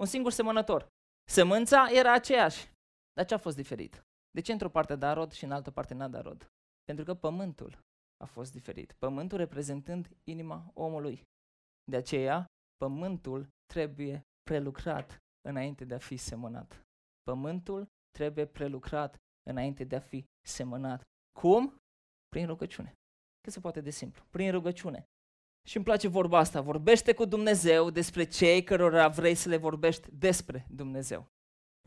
Un 0.00 0.06
singur 0.06 0.32
semănător. 0.32 0.86
Sămânța 1.30 1.86
era 1.90 2.12
aceeași. 2.12 2.70
Dar 3.12 3.24
ce 3.24 3.34
a 3.34 3.38
fost 3.38 3.56
diferit? 3.56 4.02
De 4.30 4.40
ce 4.40 4.52
într-o 4.52 4.68
parte 4.68 4.96
da 4.96 5.12
rod 5.12 5.32
și 5.32 5.44
în 5.44 5.52
altă 5.52 5.70
parte 5.70 5.94
n-a 5.94 6.08
dat 6.08 6.22
rod? 6.22 6.46
Pentru 6.84 7.04
că 7.04 7.14
pământul 7.14 7.78
a 8.24 8.26
fost 8.26 8.52
diferit. 8.52 8.92
Pământul 8.92 9.38
reprezentând 9.38 10.08
inima 10.24 10.70
omului. 10.74 11.22
De 11.90 11.96
aceea, 11.96 12.46
pământul 12.76 13.48
trebuie 13.66 14.22
prelucrat 14.42 15.18
înainte 15.48 15.84
de 15.84 15.94
a 15.94 15.98
fi 15.98 16.16
semănat. 16.16 16.82
Pământul 17.22 17.86
trebuie 18.18 18.44
prelucrat 18.46 19.16
înainte 19.50 19.84
de 19.84 19.96
a 19.96 20.00
fi 20.00 20.24
semănat. 20.46 21.02
Cum? 21.38 21.76
Prin 22.28 22.46
rugăciune. 22.46 22.92
Cât 23.40 23.52
se 23.52 23.60
poate 23.60 23.80
de 23.80 23.90
simplu. 23.90 24.24
Prin 24.30 24.50
rugăciune. 24.50 25.04
Și 25.68 25.76
îmi 25.76 25.84
place 25.84 26.08
vorba 26.08 26.38
asta. 26.38 26.60
Vorbește 26.60 27.14
cu 27.14 27.24
Dumnezeu 27.24 27.90
despre 27.90 28.24
cei 28.24 28.64
cărora 28.64 29.08
vrei 29.08 29.34
să 29.34 29.48
le 29.48 29.56
vorbești 29.56 30.08
despre 30.12 30.66
Dumnezeu. 30.70 31.26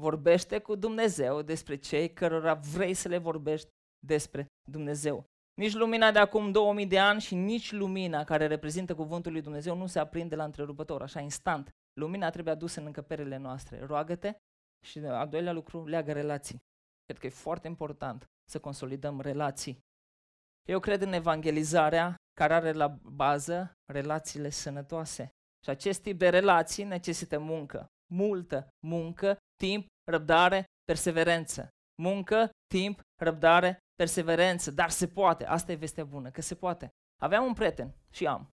Vorbește 0.01 0.59
cu 0.59 0.75
Dumnezeu 0.75 1.41
despre 1.41 1.75
cei 1.75 2.13
cărora 2.13 2.53
vrei 2.53 2.93
să 2.93 3.07
le 3.07 3.17
vorbești 3.17 3.69
despre 4.05 4.45
Dumnezeu. 4.71 5.25
Nici 5.61 5.73
lumina 5.73 6.11
de 6.11 6.19
acum 6.19 6.51
2000 6.51 6.87
de 6.87 6.99
ani 6.99 7.21
și 7.21 7.35
nici 7.35 7.71
lumina 7.71 8.23
care 8.23 8.47
reprezintă 8.47 8.95
cuvântul 8.95 9.31
lui 9.31 9.41
Dumnezeu 9.41 9.75
nu 9.75 9.87
se 9.87 9.99
aprinde 9.99 10.35
la 10.35 10.43
întrerupător, 10.43 11.01
așa 11.01 11.19
instant. 11.19 11.69
Lumina 11.99 12.29
trebuie 12.29 12.53
adusă 12.53 12.79
în 12.79 12.85
încăperile 12.85 13.37
noastre. 13.37 13.85
Roagă-te 13.85 14.35
și 14.87 14.99
al 14.99 15.29
doilea 15.29 15.51
lucru, 15.51 15.85
leagă 15.85 16.11
relații. 16.11 16.57
Cred 17.03 17.17
că 17.19 17.25
e 17.25 17.29
foarte 17.29 17.67
important 17.67 18.25
să 18.51 18.59
consolidăm 18.59 19.21
relații. 19.21 19.79
Eu 20.69 20.79
cred 20.79 21.01
în 21.01 21.13
evangelizarea 21.13 22.15
care 22.33 22.53
are 22.53 22.71
la 22.71 22.87
bază 23.03 23.71
relațiile 23.93 24.49
sănătoase. 24.49 25.29
Și 25.63 25.69
acest 25.69 26.01
tip 26.01 26.17
de 26.17 26.29
relații 26.29 26.83
necesită 26.83 27.39
muncă. 27.39 27.87
Multă 28.13 28.67
muncă, 28.85 29.37
timp, 29.55 29.87
răbdare, 30.11 30.65
perseverență. 30.83 31.69
Muncă, 32.01 32.49
timp, 32.67 33.01
răbdare, 33.21 33.79
perseverență. 33.95 34.71
Dar 34.71 34.89
se 34.89 35.07
poate. 35.07 35.45
Asta 35.45 35.71
e 35.71 35.75
vestea 35.75 36.05
bună, 36.05 36.31
că 36.31 36.41
se 36.41 36.55
poate. 36.55 36.89
Aveam 37.21 37.45
un 37.45 37.53
prieten 37.53 37.95
și 38.11 38.27
am. 38.27 38.49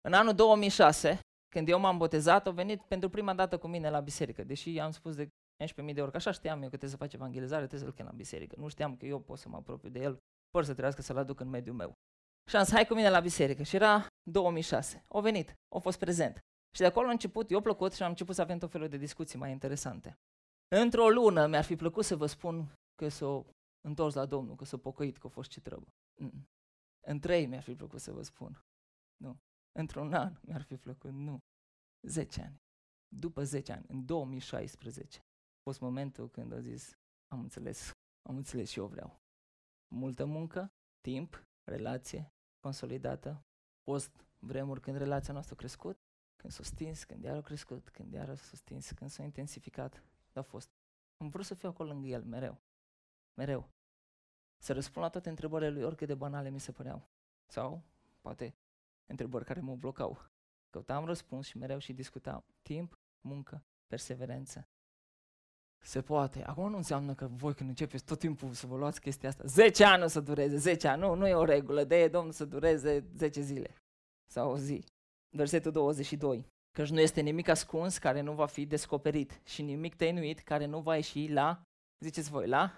În 0.00 0.12
anul 0.12 0.34
2006, 0.34 1.18
când 1.54 1.68
eu 1.68 1.80
m-am 1.80 1.98
botezat, 1.98 2.46
a 2.46 2.50
venit 2.50 2.82
pentru 2.82 3.08
prima 3.08 3.34
dată 3.34 3.58
cu 3.58 3.66
mine 3.66 3.90
la 3.90 4.00
biserică, 4.00 4.44
deși 4.44 4.72
i-am 4.72 4.90
spus 4.90 5.14
de 5.14 5.28
11.000 5.64 5.94
de 5.94 6.02
ori 6.02 6.10
că 6.10 6.16
așa 6.16 6.30
știam 6.30 6.56
eu 6.56 6.62
că 6.62 6.68
trebuie 6.68 6.90
să 6.90 6.96
face 6.96 7.16
evangelizare, 7.16 7.66
trebuie 7.66 7.80
să-l 7.80 7.96
chem 7.96 8.06
la 8.06 8.12
biserică. 8.12 8.54
Nu 8.58 8.68
știam 8.68 8.96
că 8.96 9.06
eu 9.06 9.20
pot 9.20 9.38
să 9.38 9.48
mă 9.48 9.56
apropiu 9.56 9.88
de 9.88 10.00
el, 10.00 10.18
fără 10.50 10.64
să 10.64 10.70
trebuiască 10.70 11.02
să-l 11.02 11.16
aduc 11.16 11.40
în 11.40 11.48
mediul 11.48 11.74
meu. 11.74 11.92
Și 12.48 12.56
am 12.56 12.64
zis, 12.64 12.72
hai 12.72 12.86
cu 12.86 12.94
mine 12.94 13.10
la 13.10 13.20
biserică. 13.20 13.62
Și 13.62 13.76
era 13.76 14.06
2006. 14.30 15.04
O 15.08 15.20
venit, 15.20 15.54
a 15.74 15.78
fost 15.78 15.98
prezent. 15.98 16.38
Și 16.74 16.80
de 16.80 16.86
acolo 16.86 17.08
a 17.08 17.10
început, 17.10 17.50
eu 17.50 17.60
plăcut 17.60 17.92
și 17.92 18.02
am 18.02 18.08
început 18.08 18.34
să 18.34 18.40
avem 18.40 18.58
tot 18.58 18.70
felul 18.70 18.88
de 18.88 18.96
discuții 18.96 19.38
mai 19.38 19.50
interesante. 19.50 20.18
Într-o 20.68 21.08
lună 21.08 21.46
mi-ar 21.46 21.64
fi 21.64 21.76
plăcut 21.76 22.04
să 22.04 22.16
vă 22.16 22.26
spun 22.26 22.72
că 22.94 23.08
s-o 23.08 23.44
întors 23.80 24.14
la 24.14 24.26
Domnul, 24.26 24.56
că 24.56 24.64
s-o 24.64 24.78
pocăit, 24.78 25.18
că 25.18 25.26
a 25.26 25.30
fost 25.30 25.50
ce 25.50 25.60
trebuie. 25.60 25.94
Mm. 26.20 26.48
În 27.06 27.18
trei 27.18 27.46
mi-ar 27.46 27.62
fi 27.62 27.74
plăcut 27.74 28.00
să 28.00 28.12
vă 28.12 28.22
spun. 28.22 28.64
Nu. 29.16 29.36
Într-un 29.78 30.12
an 30.12 30.38
mi-ar 30.42 30.62
fi 30.62 30.76
plăcut. 30.76 31.12
Nu. 31.12 31.38
10 32.02 32.42
ani. 32.42 32.62
După 33.08 33.44
10 33.44 33.72
ani, 33.72 33.84
în 33.88 34.04
2016, 34.04 35.18
a 35.18 35.60
fost 35.62 35.80
momentul 35.80 36.30
când 36.30 36.52
a 36.52 36.60
zis, 36.60 36.92
am 37.32 37.40
înțeles, 37.40 37.90
am 38.28 38.36
înțeles 38.36 38.70
și 38.70 38.78
eu 38.78 38.86
vreau. 38.86 39.20
Multă 39.94 40.24
muncă, 40.24 40.72
timp, 41.00 41.46
relație 41.64 42.32
consolidată, 42.60 43.44
post 43.82 44.26
vremuri 44.38 44.80
când 44.80 44.96
relația 44.96 45.32
noastră 45.32 45.54
a 45.54 45.58
crescut, 45.58 45.98
când 46.36 46.52
s-a 46.52 46.62
stins, 46.62 47.04
când 47.04 47.24
iar 47.24 47.36
a 47.36 47.40
crescut, 47.40 47.88
când 47.90 48.12
iar 48.12 48.36
s-a 48.36 48.56
stins, 48.56 48.90
când 48.90 49.10
s-a 49.10 49.22
intensificat, 49.22 50.02
a 50.32 50.42
fost. 50.42 50.70
Am 51.16 51.28
vrut 51.28 51.44
să 51.44 51.54
fiu 51.54 51.68
acolo 51.68 51.88
lângă 51.88 52.06
el, 52.06 52.24
mereu. 52.24 52.60
Mereu. 53.34 53.68
Să 54.62 54.72
răspund 54.72 55.04
la 55.04 55.10
toate 55.10 55.28
întrebările 55.28 55.70
lui, 55.70 55.82
oricât 55.82 56.06
de 56.06 56.14
banale 56.14 56.50
mi 56.50 56.60
se 56.60 56.72
păreau. 56.72 57.08
Sau, 57.52 57.82
poate, 58.20 58.54
întrebări 59.06 59.44
care 59.44 59.60
mă 59.60 59.76
blocau. 59.76 60.18
Căutam 60.70 61.04
răspuns 61.04 61.46
și 61.46 61.58
mereu 61.58 61.78
și 61.78 61.92
discutam. 61.92 62.44
Timp, 62.62 62.98
muncă, 63.20 63.64
perseverență. 63.86 64.68
Se 65.82 66.02
poate. 66.02 66.44
Acum 66.44 66.70
nu 66.70 66.76
înseamnă 66.76 67.14
că 67.14 67.26
voi 67.26 67.54
când 67.54 67.68
începeți 67.68 68.04
tot 68.04 68.18
timpul 68.18 68.52
să 68.52 68.66
vă 68.66 68.76
luați 68.76 69.00
chestia 69.00 69.28
asta, 69.28 69.44
10 69.46 69.84
ani 69.84 70.02
o 70.02 70.06
să 70.06 70.20
dureze, 70.20 70.56
10 70.56 70.88
ani. 70.88 71.00
Nu, 71.00 71.14
nu 71.14 71.28
e 71.28 71.34
o 71.34 71.44
regulă. 71.44 71.84
De 71.84 71.96
e 71.96 72.08
Domnul 72.08 72.32
să 72.32 72.44
dureze 72.44 73.04
10 73.16 73.40
zile 73.40 73.74
sau 74.30 74.50
o 74.50 74.58
zi. 74.58 74.84
Versetul 75.36 75.72
22. 75.72 76.46
Căci 76.72 76.88
nu 76.88 77.00
este 77.00 77.20
nimic 77.20 77.48
ascuns 77.48 77.98
care 77.98 78.20
nu 78.20 78.32
va 78.32 78.46
fi 78.46 78.66
descoperit 78.66 79.40
și 79.44 79.62
nimic 79.62 79.94
tăinuit 79.94 80.40
care 80.40 80.64
nu 80.64 80.80
va 80.80 80.94
ieși 80.94 81.28
la, 81.28 81.62
ziceți 82.04 82.30
voi, 82.30 82.46
la? 82.46 82.72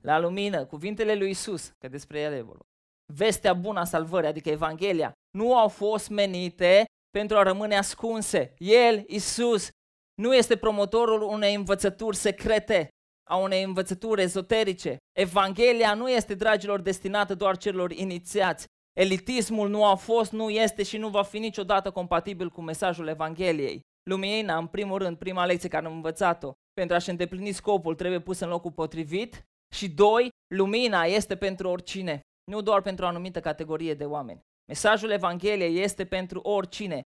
La 0.00 0.18
lumină. 0.18 0.66
Cuvintele 0.66 1.14
lui 1.14 1.30
Isus, 1.30 1.68
că 1.78 1.88
despre 1.88 2.20
ele 2.20 2.36
e 2.36 2.42
vorba. 2.42 2.64
Vestea 3.12 3.54
bună 3.54 3.80
a 3.80 3.84
salvării, 3.84 4.28
adică 4.28 4.50
Evanghelia, 4.50 5.12
nu 5.30 5.56
au 5.56 5.68
fost 5.68 6.08
menite 6.08 6.84
pentru 7.10 7.36
a 7.36 7.42
rămâne 7.42 7.76
ascunse. 7.76 8.54
El, 8.58 9.04
Isus, 9.06 9.68
nu 10.14 10.34
este 10.34 10.56
promotorul 10.56 11.22
unei 11.22 11.54
învățături 11.54 12.16
secrete, 12.16 12.88
a 13.30 13.36
unei 13.36 13.62
învățături 13.62 14.22
ezoterice. 14.22 14.96
Evanghelia 15.18 15.94
nu 15.94 16.10
este, 16.10 16.34
dragilor, 16.34 16.80
destinată 16.80 17.34
doar 17.34 17.56
celor 17.56 17.90
inițiați. 17.90 18.66
Elitismul 18.92 19.68
nu 19.68 19.84
a 19.84 19.94
fost, 19.94 20.32
nu 20.32 20.50
este 20.50 20.82
și 20.82 20.96
nu 20.96 21.08
va 21.08 21.22
fi 21.22 21.38
niciodată 21.38 21.90
compatibil 21.90 22.50
cu 22.50 22.60
mesajul 22.60 23.06
Evangheliei. 23.06 23.80
Lumina, 24.10 24.56
în 24.56 24.66
primul 24.66 24.98
rând, 24.98 25.16
prima 25.16 25.46
lecție 25.46 25.68
care 25.68 25.86
am 25.86 25.92
învățat-o, 25.92 26.52
pentru 26.72 26.96
a-și 26.96 27.10
îndeplini 27.10 27.52
scopul 27.52 27.94
trebuie 27.94 28.20
pus 28.20 28.40
în 28.40 28.48
locul 28.48 28.72
potrivit. 28.72 29.42
Și 29.74 29.88
doi, 29.88 30.28
lumina 30.54 31.02
este 31.02 31.36
pentru 31.36 31.68
oricine, 31.68 32.20
nu 32.50 32.60
doar 32.60 32.82
pentru 32.82 33.04
o 33.04 33.08
anumită 33.08 33.40
categorie 33.40 33.94
de 33.94 34.04
oameni. 34.04 34.40
Mesajul 34.70 35.10
Evangheliei 35.10 35.82
este 35.82 36.04
pentru 36.04 36.40
oricine. 36.40 37.00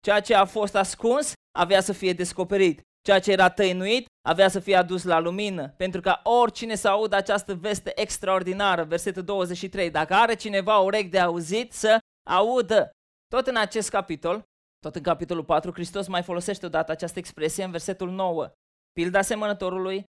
Ceea 0.00 0.20
ce 0.20 0.34
a 0.34 0.44
fost 0.44 0.74
ascuns 0.74 1.32
avea 1.58 1.80
să 1.80 1.92
fie 1.92 2.12
descoperit. 2.12 2.80
Ceea 3.02 3.18
ce 3.18 3.32
era 3.32 3.50
tăinuit 3.50 4.06
avea 4.28 4.48
să 4.48 4.60
fie 4.60 4.76
adus 4.76 5.04
la 5.04 5.18
lumină, 5.18 5.68
pentru 5.68 6.00
ca 6.00 6.20
oricine 6.24 6.74
să 6.74 6.88
audă 6.88 7.16
această 7.16 7.54
veste 7.54 8.00
extraordinară, 8.00 8.84
versetul 8.84 9.22
23, 9.22 9.90
dacă 9.90 10.14
are 10.14 10.34
cineva 10.34 10.78
urechi 10.78 11.08
de 11.08 11.18
auzit, 11.18 11.72
să 11.72 11.98
audă. 12.30 12.90
Tot 13.26 13.46
în 13.46 13.56
acest 13.56 13.90
capitol, 13.90 14.42
tot 14.78 14.96
în 14.96 15.02
capitolul 15.02 15.44
4, 15.44 15.72
Hristos 15.72 16.06
mai 16.06 16.22
folosește 16.22 16.66
odată 16.66 16.92
această 16.92 17.18
expresie 17.18 17.64
în 17.64 17.70
versetul 17.70 18.10
9. 18.10 18.50
Pilda 18.92 19.22
semănătorului, 19.22 20.04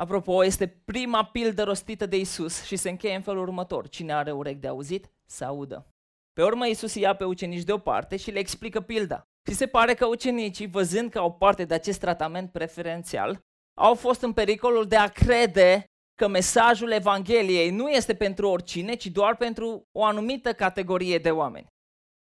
apropo, 0.00 0.44
este 0.44 0.68
prima 0.84 1.24
pildă 1.24 1.62
rostită 1.62 2.06
de 2.06 2.16
Isus 2.16 2.62
și 2.62 2.76
se 2.76 2.90
încheie 2.90 3.14
în 3.14 3.22
felul 3.22 3.42
următor. 3.42 3.88
Cine 3.88 4.12
are 4.12 4.32
urechi 4.32 4.60
de 4.60 4.68
auzit, 4.68 5.10
să 5.26 5.44
audă. 5.44 5.86
Pe 6.32 6.42
urmă 6.42 6.66
Isus 6.66 6.94
ia 6.94 7.16
pe 7.16 7.24
ucenici 7.24 7.64
deoparte 7.64 8.16
și 8.16 8.30
le 8.30 8.38
explică 8.38 8.80
pilda. 8.80 9.26
Și 9.48 9.54
se 9.54 9.66
pare 9.66 9.94
că 9.94 10.06
ucenicii, 10.06 10.66
văzând 10.66 11.10
că 11.10 11.18
au 11.18 11.34
parte 11.34 11.64
de 11.64 11.74
acest 11.74 12.00
tratament 12.00 12.52
preferențial, 12.52 13.40
au 13.80 13.94
fost 13.94 14.22
în 14.22 14.32
pericolul 14.32 14.86
de 14.86 14.96
a 14.96 15.08
crede 15.08 15.84
că 16.14 16.28
mesajul 16.28 16.90
Evangheliei 16.90 17.70
nu 17.70 17.90
este 17.90 18.14
pentru 18.14 18.48
oricine, 18.48 18.94
ci 18.94 19.06
doar 19.06 19.36
pentru 19.36 19.88
o 19.92 20.04
anumită 20.04 20.52
categorie 20.52 21.18
de 21.18 21.30
oameni. 21.30 21.66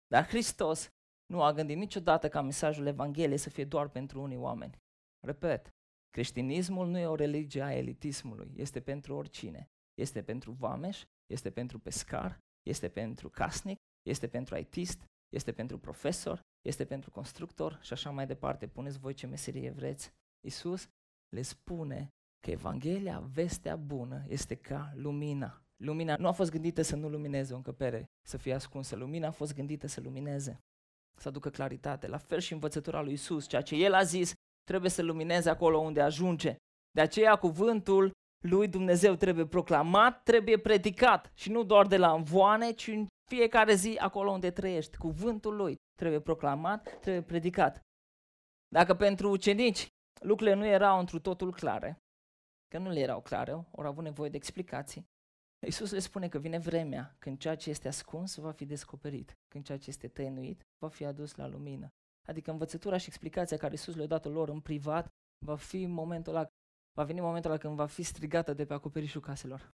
Dar 0.06 0.26
Hristos 0.26 0.88
nu 1.26 1.42
a 1.42 1.52
gândit 1.52 1.76
niciodată 1.76 2.28
ca 2.28 2.40
mesajul 2.40 2.86
Evangheliei 2.86 3.38
să 3.38 3.50
fie 3.50 3.64
doar 3.64 3.88
pentru 3.88 4.22
unii 4.22 4.36
oameni. 4.36 4.76
Repet, 5.26 5.68
creștinismul 6.10 6.86
nu 6.86 6.98
e 6.98 7.06
o 7.06 7.14
religie 7.14 7.62
a 7.62 7.72
elitismului, 7.72 8.52
este 8.56 8.80
pentru 8.80 9.14
oricine. 9.14 9.66
Este 9.94 10.22
pentru 10.22 10.50
vameș, 10.50 11.02
este 11.26 11.50
pentru 11.50 11.78
pescar, 11.78 12.38
este 12.62 12.88
pentru 12.88 13.28
casnic, 13.28 13.78
este 14.02 14.28
pentru 14.28 14.56
ITist, 14.56 15.04
este 15.36 15.52
pentru 15.52 15.78
profesor, 15.78 16.40
este 16.66 16.84
pentru 16.84 17.10
constructor 17.10 17.78
și 17.82 17.92
așa 17.92 18.10
mai 18.10 18.26
departe. 18.26 18.66
Puneți 18.66 18.98
voi 18.98 19.14
ce 19.14 19.26
meserie 19.26 19.70
vreți. 19.70 20.10
Isus 20.46 20.88
le 21.28 21.42
spune 21.42 22.08
că 22.40 22.50
Evanghelia, 22.50 23.20
vestea 23.20 23.76
bună, 23.76 24.24
este 24.28 24.54
ca 24.54 24.92
lumina. 24.94 25.62
Lumina 25.76 26.16
nu 26.16 26.26
a 26.28 26.32
fost 26.32 26.50
gândită 26.50 26.82
să 26.82 26.96
nu 26.96 27.08
lumineze 27.08 27.52
o 27.52 27.56
încăpere, 27.56 28.04
să 28.28 28.36
fie 28.36 28.54
ascunsă. 28.54 28.96
Lumina 28.96 29.26
a 29.26 29.30
fost 29.30 29.54
gândită 29.54 29.86
să 29.86 30.00
lumineze, 30.00 30.60
să 31.18 31.28
aducă 31.28 31.50
claritate. 31.50 32.06
La 32.06 32.18
fel 32.18 32.38
și 32.38 32.52
învățătura 32.52 33.02
lui 33.02 33.12
Isus, 33.12 33.46
ceea 33.46 33.62
ce 33.62 33.74
El 33.74 33.94
a 33.94 34.02
zis, 34.02 34.32
trebuie 34.64 34.90
să 34.90 35.02
lumineze 35.02 35.50
acolo 35.50 35.78
unde 35.78 36.00
ajunge. 36.00 36.56
De 36.90 37.00
aceea 37.00 37.36
cuvântul 37.36 38.10
lui 38.44 38.68
Dumnezeu 38.68 39.14
trebuie 39.14 39.46
proclamat, 39.46 40.22
trebuie 40.22 40.58
predicat 40.58 41.30
și 41.34 41.50
nu 41.50 41.62
doar 41.62 41.86
de 41.86 41.96
la 41.96 42.12
învoane, 42.12 42.72
ci 42.72 42.86
în 42.86 43.06
fiecare 43.34 43.74
zi 43.74 43.96
acolo 43.98 44.30
unde 44.30 44.50
trăiești. 44.50 44.96
Cuvântul 44.96 45.56
lui 45.56 45.76
trebuie 45.94 46.20
proclamat, 46.20 46.82
trebuie 47.00 47.22
predicat. 47.22 47.80
Dacă 48.68 48.94
pentru 48.94 49.30
ucenici 49.30 49.88
lucrurile 50.20 50.56
nu 50.56 50.66
erau 50.66 50.98
întru 50.98 51.18
totul 51.20 51.52
clare, 51.52 51.96
că 52.68 52.78
nu 52.78 52.90
le 52.90 53.00
erau 53.00 53.20
clare, 53.22 53.52
ori 53.52 53.86
au 53.86 53.92
avut 53.92 54.04
nevoie 54.04 54.30
de 54.30 54.36
explicații, 54.36 55.04
Iisus 55.66 55.90
le 55.90 55.98
spune 55.98 56.28
că 56.28 56.38
vine 56.38 56.58
vremea 56.58 57.14
când 57.18 57.38
ceea 57.38 57.56
ce 57.56 57.70
este 57.70 57.88
ascuns 57.88 58.36
va 58.36 58.52
fi 58.52 58.64
descoperit, 58.64 59.34
când 59.48 59.64
ceea 59.64 59.78
ce 59.78 59.88
este 59.88 60.08
tăinuit 60.08 60.62
va 60.78 60.88
fi 60.88 61.04
adus 61.04 61.34
la 61.34 61.46
lumină. 61.46 61.88
Adică 62.28 62.50
învățătura 62.50 62.96
și 62.96 63.08
explicația 63.08 63.56
care 63.56 63.72
Iisus 63.72 63.94
le-a 63.94 64.06
dat 64.06 64.24
lor 64.24 64.48
în 64.48 64.60
privat 64.60 65.08
va 65.46 65.56
fi 65.56 65.86
momentul 65.86 66.34
ăla, 66.34 66.46
va 66.92 67.04
veni 67.04 67.20
momentul 67.20 67.50
ăla 67.50 67.60
când 67.60 67.76
va 67.76 67.86
fi 67.86 68.02
strigată 68.02 68.52
de 68.52 68.66
pe 68.66 68.72
acoperișul 68.72 69.20
caselor. 69.20 69.70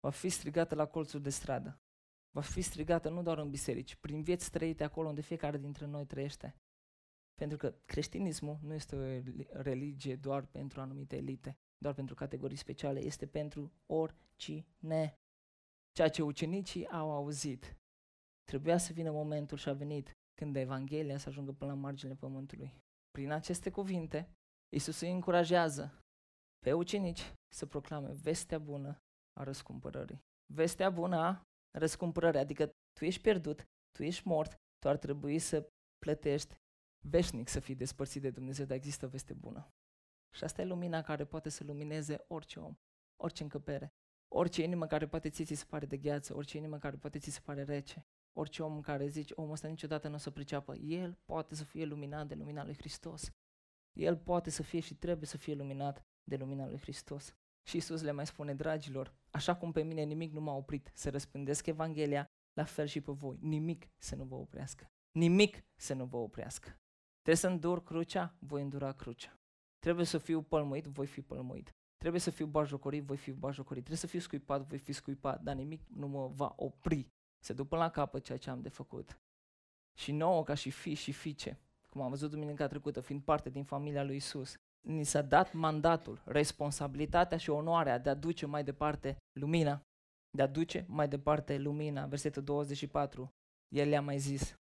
Va 0.00 0.10
fi 0.10 0.28
strigată 0.28 0.74
la 0.74 0.86
colțul 0.86 1.20
de 1.20 1.30
stradă 1.30 1.80
va 2.36 2.42
fi 2.42 2.60
strigată 2.60 3.08
nu 3.08 3.22
doar 3.22 3.38
în 3.38 3.50
biserici, 3.50 3.94
prin 3.94 4.22
vieți 4.22 4.50
trăite 4.50 4.84
acolo 4.84 5.08
unde 5.08 5.20
fiecare 5.20 5.58
dintre 5.58 5.86
noi 5.86 6.06
trăiește. 6.06 6.56
Pentru 7.34 7.56
că 7.56 7.74
creștinismul 7.84 8.58
nu 8.62 8.74
este 8.74 8.96
o 8.96 9.00
religie 9.62 10.16
doar 10.16 10.44
pentru 10.46 10.80
anumite 10.80 11.16
elite, 11.16 11.56
doar 11.78 11.94
pentru 11.94 12.14
categorii 12.14 12.56
speciale, 12.56 13.00
este 13.00 13.26
pentru 13.26 13.72
oricine. 13.86 15.14
Ceea 15.92 16.08
ce 16.08 16.22
ucenicii 16.22 16.88
au 16.88 17.10
auzit. 17.10 17.76
Trebuia 18.44 18.78
să 18.78 18.92
vină 18.92 19.10
momentul 19.10 19.58
și 19.58 19.68
a 19.68 19.72
venit 19.72 20.12
când 20.34 20.56
Evanghelia 20.56 21.18
să 21.18 21.28
ajungă 21.28 21.52
până 21.52 21.70
la 21.70 21.78
marginile 21.78 22.18
pământului. 22.18 22.72
Prin 23.10 23.30
aceste 23.30 23.70
cuvinte, 23.70 24.30
Iisus 24.74 25.00
îi 25.00 25.12
încurajează 25.12 25.98
pe 26.58 26.72
ucenici 26.72 27.32
să 27.54 27.66
proclame 27.66 28.12
vestea 28.12 28.58
bună 28.58 28.96
a 29.32 29.42
răscumpărării. 29.42 30.20
Vestea 30.54 30.90
bună 30.90 31.16
a 31.16 31.45
răscumpărare, 31.78 32.38
adică 32.38 32.70
tu 32.92 33.04
ești 33.04 33.20
pierdut, 33.20 33.68
tu 33.92 34.02
ești 34.02 34.28
mort, 34.28 34.60
tu 34.78 34.88
ar 34.88 34.96
trebui 34.96 35.38
să 35.38 35.70
plătești 35.98 36.56
veșnic 37.08 37.48
să 37.48 37.60
fii 37.60 37.74
despărțit 37.74 38.22
de 38.22 38.30
Dumnezeu, 38.30 38.66
dar 38.66 38.76
există 38.76 39.06
o 39.06 39.08
veste 39.08 39.34
bună. 39.34 39.70
Și 40.34 40.44
asta 40.44 40.62
e 40.62 40.64
lumina 40.64 41.02
care 41.02 41.24
poate 41.24 41.48
să 41.48 41.64
lumineze 41.64 42.24
orice 42.28 42.60
om. 42.60 42.76
orice 43.22 43.42
încăpere, 43.42 43.94
orice 44.28 44.62
inimă 44.62 44.86
care 44.86 45.06
poate 45.08 45.30
ți 45.30 45.54
se 45.54 45.64
pare 45.68 45.86
de 45.86 45.96
gheață, 45.96 46.34
orice 46.34 46.56
inimă 46.56 46.78
care 46.78 46.96
poate 46.96 47.18
ți 47.18 47.30
se 47.30 47.40
pare 47.40 47.62
rece, 47.62 48.06
orice 48.32 48.62
om 48.62 48.80
care 48.80 49.06
zice, 49.06 49.34
omul 49.36 49.52
ăsta 49.52 49.68
niciodată 49.68 50.08
nu 50.08 50.14
o 50.14 50.18
să 50.18 50.30
priceapă, 50.30 50.74
el 50.74 51.18
poate 51.24 51.54
să 51.54 51.64
fie 51.64 51.84
luminat 51.84 52.26
de 52.26 52.34
lumina 52.34 52.64
lui 52.64 52.74
Hristos. 52.74 53.30
El 53.92 54.16
poate 54.16 54.50
să 54.50 54.62
fie 54.62 54.80
și 54.80 54.94
trebuie 54.94 55.26
să 55.26 55.36
fie 55.36 55.54
luminat 55.54 56.04
de 56.24 56.36
lumina 56.36 56.66
lui 56.66 56.78
Hristos. 56.78 57.34
Și 57.68 57.76
Isus 57.76 58.02
le 58.02 58.10
mai 58.10 58.26
spune, 58.26 58.54
dragilor, 58.54 59.14
așa 59.30 59.56
cum 59.56 59.72
pe 59.72 59.82
mine 59.82 60.02
nimic 60.02 60.32
nu 60.32 60.40
m-a 60.40 60.54
oprit 60.54 60.90
să 60.94 61.10
răspândesc 61.10 61.66
Evanghelia, 61.66 62.26
la 62.52 62.64
fel 62.64 62.86
și 62.86 63.00
pe 63.00 63.12
voi. 63.12 63.38
Nimic 63.40 63.88
să 63.96 64.14
nu 64.14 64.24
vă 64.24 64.34
oprească. 64.34 64.90
Nimic 65.12 65.64
să 65.74 65.94
nu 65.94 66.04
vă 66.04 66.16
oprească. 66.16 66.78
Trebuie 67.14 67.36
să 67.36 67.48
îndur 67.48 67.82
crucea, 67.82 68.36
voi 68.38 68.62
îndura 68.62 68.92
crucea. 68.92 69.38
Trebuie 69.78 70.06
să 70.06 70.18
fiu 70.18 70.42
pălmuit, 70.42 70.84
voi 70.84 71.06
fi 71.06 71.22
pălmuit. 71.22 71.74
Trebuie 71.96 72.20
să 72.20 72.30
fiu 72.30 72.46
bajocorit, 72.46 73.04
voi 73.04 73.16
fi 73.16 73.32
bajocorit. 73.32 73.82
Trebuie 73.84 73.98
să 73.98 74.06
fiu 74.06 74.20
scuipat, 74.20 74.66
voi 74.66 74.78
fi 74.78 74.92
scuipat, 74.92 75.42
dar 75.42 75.54
nimic 75.54 75.82
nu 75.88 76.08
mă 76.08 76.28
va 76.28 76.52
opri 76.56 77.10
să 77.44 77.52
duc 77.52 77.68
până 77.68 77.80
la 77.80 77.90
capăt 77.90 78.24
ceea 78.24 78.38
ce 78.38 78.50
am 78.50 78.60
de 78.60 78.68
făcut. 78.68 79.20
Și 79.98 80.12
nouă, 80.12 80.44
ca 80.44 80.54
și 80.54 80.70
fi 80.70 80.94
și 80.94 81.12
fiice, 81.12 81.60
cum 81.88 82.00
am 82.00 82.10
văzut 82.10 82.30
duminica 82.30 82.66
trecută, 82.66 83.00
fiind 83.00 83.22
parte 83.22 83.50
din 83.50 83.64
familia 83.64 84.04
lui 84.04 84.16
Isus, 84.16 84.56
ni 84.86 85.04
s-a 85.04 85.22
dat 85.22 85.52
mandatul, 85.52 86.22
responsabilitatea 86.24 87.38
și 87.38 87.50
onoarea 87.50 87.98
de 87.98 88.10
a 88.10 88.14
duce 88.14 88.46
mai 88.46 88.64
departe 88.64 89.16
lumina, 89.40 89.80
de 90.36 90.42
a 90.42 90.46
duce 90.46 90.84
mai 90.88 91.08
departe 91.08 91.58
lumina. 91.58 92.06
Versetul 92.06 92.42
24, 92.42 93.28
el 93.74 93.88
le-a 93.88 94.00
mai 94.00 94.18
zis, 94.18 94.54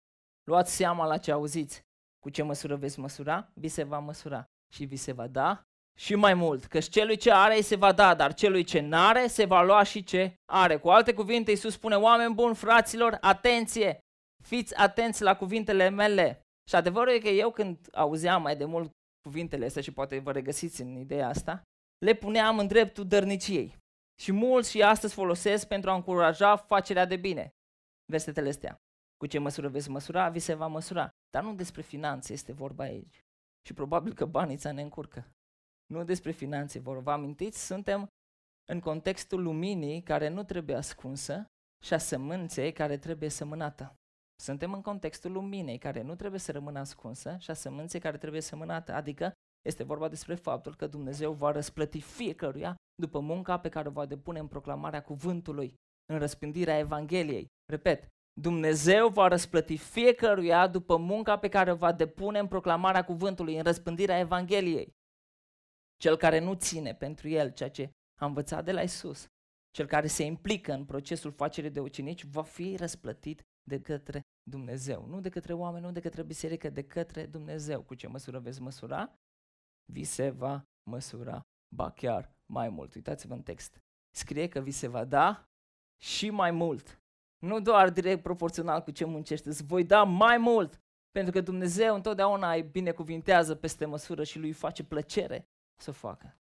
luați 0.45 0.76
seama 0.76 1.07
la 1.07 1.19
ce 1.19 1.33
auziți, 1.33 1.83
cu 2.19 2.31
ce 2.31 2.43
măsură 2.43 2.76
veți 2.76 3.00
măsura, 3.00 3.50
vi 3.54 3.69
se 3.69 3.83
va 3.83 3.99
măsura 3.99 4.45
și 4.73 4.85
vi 4.85 4.97
se 4.97 5.12
va 5.12 5.26
da 5.26 5.62
și 5.99 6.14
mai 6.14 6.35
mult, 6.35 6.64
că 6.64 6.78
celui 6.78 7.16
ce 7.16 7.33
are 7.33 7.54
îi 7.54 7.62
se 7.62 7.76
va 7.76 7.93
da, 7.93 8.14
dar 8.14 8.35
celui 8.35 8.64
ce 8.64 8.81
n-are 8.81 9.26
se 9.26 9.45
va 9.45 9.62
lua 9.62 9.83
și 9.83 10.04
ce 10.04 10.35
are. 10.52 10.76
Cu 10.76 10.88
alte 10.88 11.14
cuvinte, 11.14 11.50
Iisus 11.50 11.73
spune, 11.73 11.97
oameni 11.97 12.35
buni, 12.35 12.54
fraților, 12.54 13.19
atenție, 13.21 13.99
fiți 14.43 14.76
atenți 14.76 15.23
la 15.23 15.37
cuvintele 15.37 15.88
mele. 15.88 16.40
Și 16.69 16.75
adevărul 16.75 17.12
e 17.12 17.19
că 17.19 17.28
eu 17.28 17.50
când 17.50 17.88
auzeam 17.93 18.43
mai 18.43 18.57
de 18.57 18.64
mult 18.64 18.90
cuvintele 19.25 19.64
astea 19.64 19.83
și 19.83 19.93
poate 19.93 20.19
vă 20.19 20.33
regăsiți 20.33 20.81
în 20.81 20.97
ideea 20.97 21.28
asta, 21.28 21.62
le 21.99 22.14
puneam 22.14 22.59
în 22.59 22.66
dreptul 22.66 23.07
dărniciei. 23.07 23.76
Și 24.23 24.33
mulți 24.33 24.71
și 24.71 24.83
astăzi 24.83 25.14
folosesc 25.14 25.66
pentru 25.69 25.90
a 25.90 25.95
încuraja 25.95 26.57
facerea 26.57 27.04
de 27.04 27.16
bine. 27.16 27.50
Versetele 28.12 28.49
astea. 28.49 28.76
Cu 29.16 29.26
ce 29.26 29.38
măsură 29.38 29.69
veți 29.69 29.90
măsura, 29.90 30.28
vi 30.28 30.38
se 30.38 30.54
va 30.54 30.66
măsura. 30.66 31.09
Dar 31.31 31.43
nu 31.43 31.54
despre 31.54 31.83
finanțe 31.83 32.33
este 32.33 32.52
vorba 32.52 32.85
aici. 32.85 33.21
Și 33.66 33.75
probabil 33.75 34.14
că 34.14 34.25
banii 34.25 34.57
ți 34.57 34.73
ne 34.73 34.83
încurcă. 34.83 35.31
Nu 35.87 36.04
despre 36.04 36.31
finanțe 36.31 36.78
vor. 36.78 36.99
Vă 36.99 37.11
amintiți? 37.11 37.66
Suntem 37.66 38.09
în 38.71 38.81
contextul 38.81 39.43
luminii 39.43 40.02
care 40.02 40.28
nu 40.28 40.45
trebuie 40.45 40.76
ascunsă 40.76 41.45
și 41.85 41.95
a 41.95 41.99
sămânței 41.99 42.73
care 42.73 42.99
trebuie 42.99 43.28
sămânată. 43.28 43.95
Suntem 44.41 44.73
în 44.73 44.81
contextul 44.81 45.33
luminei 45.33 45.79
care 45.79 46.03
nu 46.03 46.14
trebuie 46.14 46.41
să 46.41 46.53
rămână 46.53 46.79
ascunsă 46.79 47.37
și 47.38 47.50
a 47.50 47.55
sămânței 47.55 48.00
care 48.00 48.17
trebuie 48.17 48.41
sămânată. 48.41 48.93
Adică 48.93 49.33
este 49.67 49.83
vorba 49.83 50.09
despre 50.09 50.35
faptul 50.35 50.75
că 50.75 50.87
Dumnezeu 50.87 51.33
va 51.33 51.50
răsplăti 51.50 52.00
fiecăruia 52.00 52.75
după 52.95 53.21
munca 53.21 53.59
pe 53.59 53.69
care 53.69 53.88
o 53.88 53.91
va 53.91 54.07
depune 54.07 54.38
în 54.38 54.49
proclamarea 54.49 55.03
cuvântului, 55.03 55.75
în 56.12 56.19
răspândirea 56.19 56.79
Evangheliei. 56.79 57.47
Repet, 57.73 58.09
Dumnezeu 58.41 59.09
va 59.09 59.29
răsplăti 59.29 59.76
fiecăruia 59.76 60.67
după 60.69 60.97
munca 60.97 61.38
pe 61.38 61.49
care 61.49 61.73
o 61.73 61.76
va 61.76 61.93
depune 61.93 62.38
în 62.38 62.49
proclamarea 62.49 63.05
cuvântului, 63.05 63.57
în 63.57 63.62
răspândirea 63.62 64.19
Evangheliei. 64.19 64.93
Cel 65.97 66.17
care 66.17 66.38
nu 66.38 66.55
ține 66.55 66.95
pentru 66.95 67.29
el 67.29 67.53
ceea 67.53 67.71
ce 67.71 67.91
a 68.21 68.26
învățat 68.26 68.64
de 68.64 68.73
la 68.73 68.83
Isus, 68.83 69.26
cel 69.70 69.87
care 69.87 70.07
se 70.07 70.25
implică 70.25 70.73
în 70.73 70.85
procesul 70.85 71.33
facerii 71.33 71.70
de 71.70 71.81
ucenici, 71.81 72.25
va 72.25 72.42
fi 72.42 72.77
răsplătit 72.77 73.42
de 73.68 73.81
către 73.81 74.22
Dumnezeu. 74.50 75.07
Nu 75.07 75.20
de 75.20 75.29
către 75.29 75.53
oameni, 75.53 75.85
nu 75.85 75.92
de 75.92 76.00
către 76.00 76.22
biserică, 76.22 76.70
de 76.70 76.85
către 76.85 77.27
Dumnezeu. 77.27 77.83
Cu 77.83 77.94
ce 77.94 78.07
măsură 78.07 78.38
veți 78.38 78.61
măsura? 78.61 79.18
Vi 79.92 80.05
se 80.05 80.31
va 80.31 80.64
măsura, 80.90 81.40
ba 81.74 81.90
chiar 81.90 82.33
mai 82.53 82.68
mult. 82.68 82.94
Uitați-vă 82.94 83.35
în 83.35 83.42
text. 83.42 83.79
Scrie 84.16 84.48
că 84.48 84.61
vi 84.61 84.70
se 84.70 84.88
va 84.88 85.05
da 85.05 85.48
și 86.03 86.31
mai 86.31 86.50
mult. 86.50 87.03
Nu 87.38 87.61
doar 87.61 87.90
direct 87.90 88.22
proporțional 88.22 88.83
cu 88.83 88.90
ce 88.90 89.05
muncești, 89.05 89.48
îți 89.48 89.64
voi 89.64 89.85
da 89.85 90.03
mai 90.03 90.38
mult. 90.38 90.81
Pentru 91.11 91.33
că 91.33 91.40
Dumnezeu 91.40 91.94
întotdeauna 91.94 92.53
îi 92.53 92.62
binecuvintează 92.62 93.55
peste 93.55 93.85
măsură 93.85 94.24
și 94.24 94.38
lui 94.38 94.53
face 94.53 94.85
plăcere 94.85 95.48
să 95.81 95.90
facă. 95.90 96.38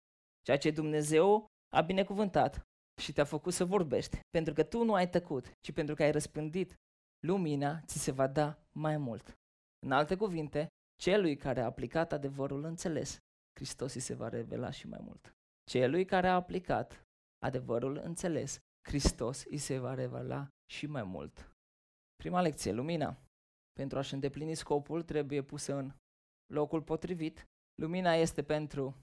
Ceea 0.42 0.58
ce 0.58 0.70
Dumnezeu 0.70 1.46
a 1.76 1.80
binecuvântat 1.80 2.66
și 3.00 3.12
te-a 3.12 3.24
făcut 3.24 3.52
să 3.52 3.64
vorbești, 3.64 4.20
pentru 4.30 4.54
că 4.54 4.62
tu 4.62 4.84
nu 4.84 4.94
ai 4.94 5.08
tăcut, 5.08 5.56
ci 5.60 5.72
pentru 5.72 5.94
că 5.94 6.02
ai 6.02 6.10
răspândit 6.10 6.78
lumina, 7.26 7.80
ți 7.80 7.98
se 7.98 8.12
va 8.12 8.26
da 8.26 8.58
mai 8.72 8.96
mult. 8.96 9.38
În 9.86 9.92
alte 9.92 10.16
cuvinte, 10.16 10.68
celui 11.02 11.36
care 11.36 11.60
a 11.60 11.64
aplicat 11.64 12.12
adevărul 12.12 12.64
înțeles, 12.64 13.18
Hristos 13.58 13.94
îi 13.94 14.00
se 14.00 14.14
va 14.14 14.28
revela 14.28 14.70
și 14.70 14.86
mai 14.86 15.00
mult. 15.02 15.32
Celui 15.70 16.04
care 16.04 16.28
a 16.28 16.34
aplicat 16.34 17.02
adevărul 17.38 17.96
înțeles, 17.96 18.58
Hristos 18.88 19.44
îi 19.44 19.58
se 19.58 19.78
va 19.78 19.94
revela 19.94 20.48
și 20.70 20.86
mai 20.86 21.02
mult. 21.02 21.52
Prima 22.16 22.40
lecție, 22.40 22.72
lumina. 22.72 23.22
Pentru 23.72 23.98
a-și 23.98 24.14
îndeplini 24.14 24.54
scopul 24.54 25.02
trebuie 25.02 25.42
pusă 25.42 25.74
în 25.74 25.92
locul 26.52 26.82
potrivit. 26.82 27.44
Lumina 27.74 28.14
este 28.14 28.42
pentru 28.42 28.96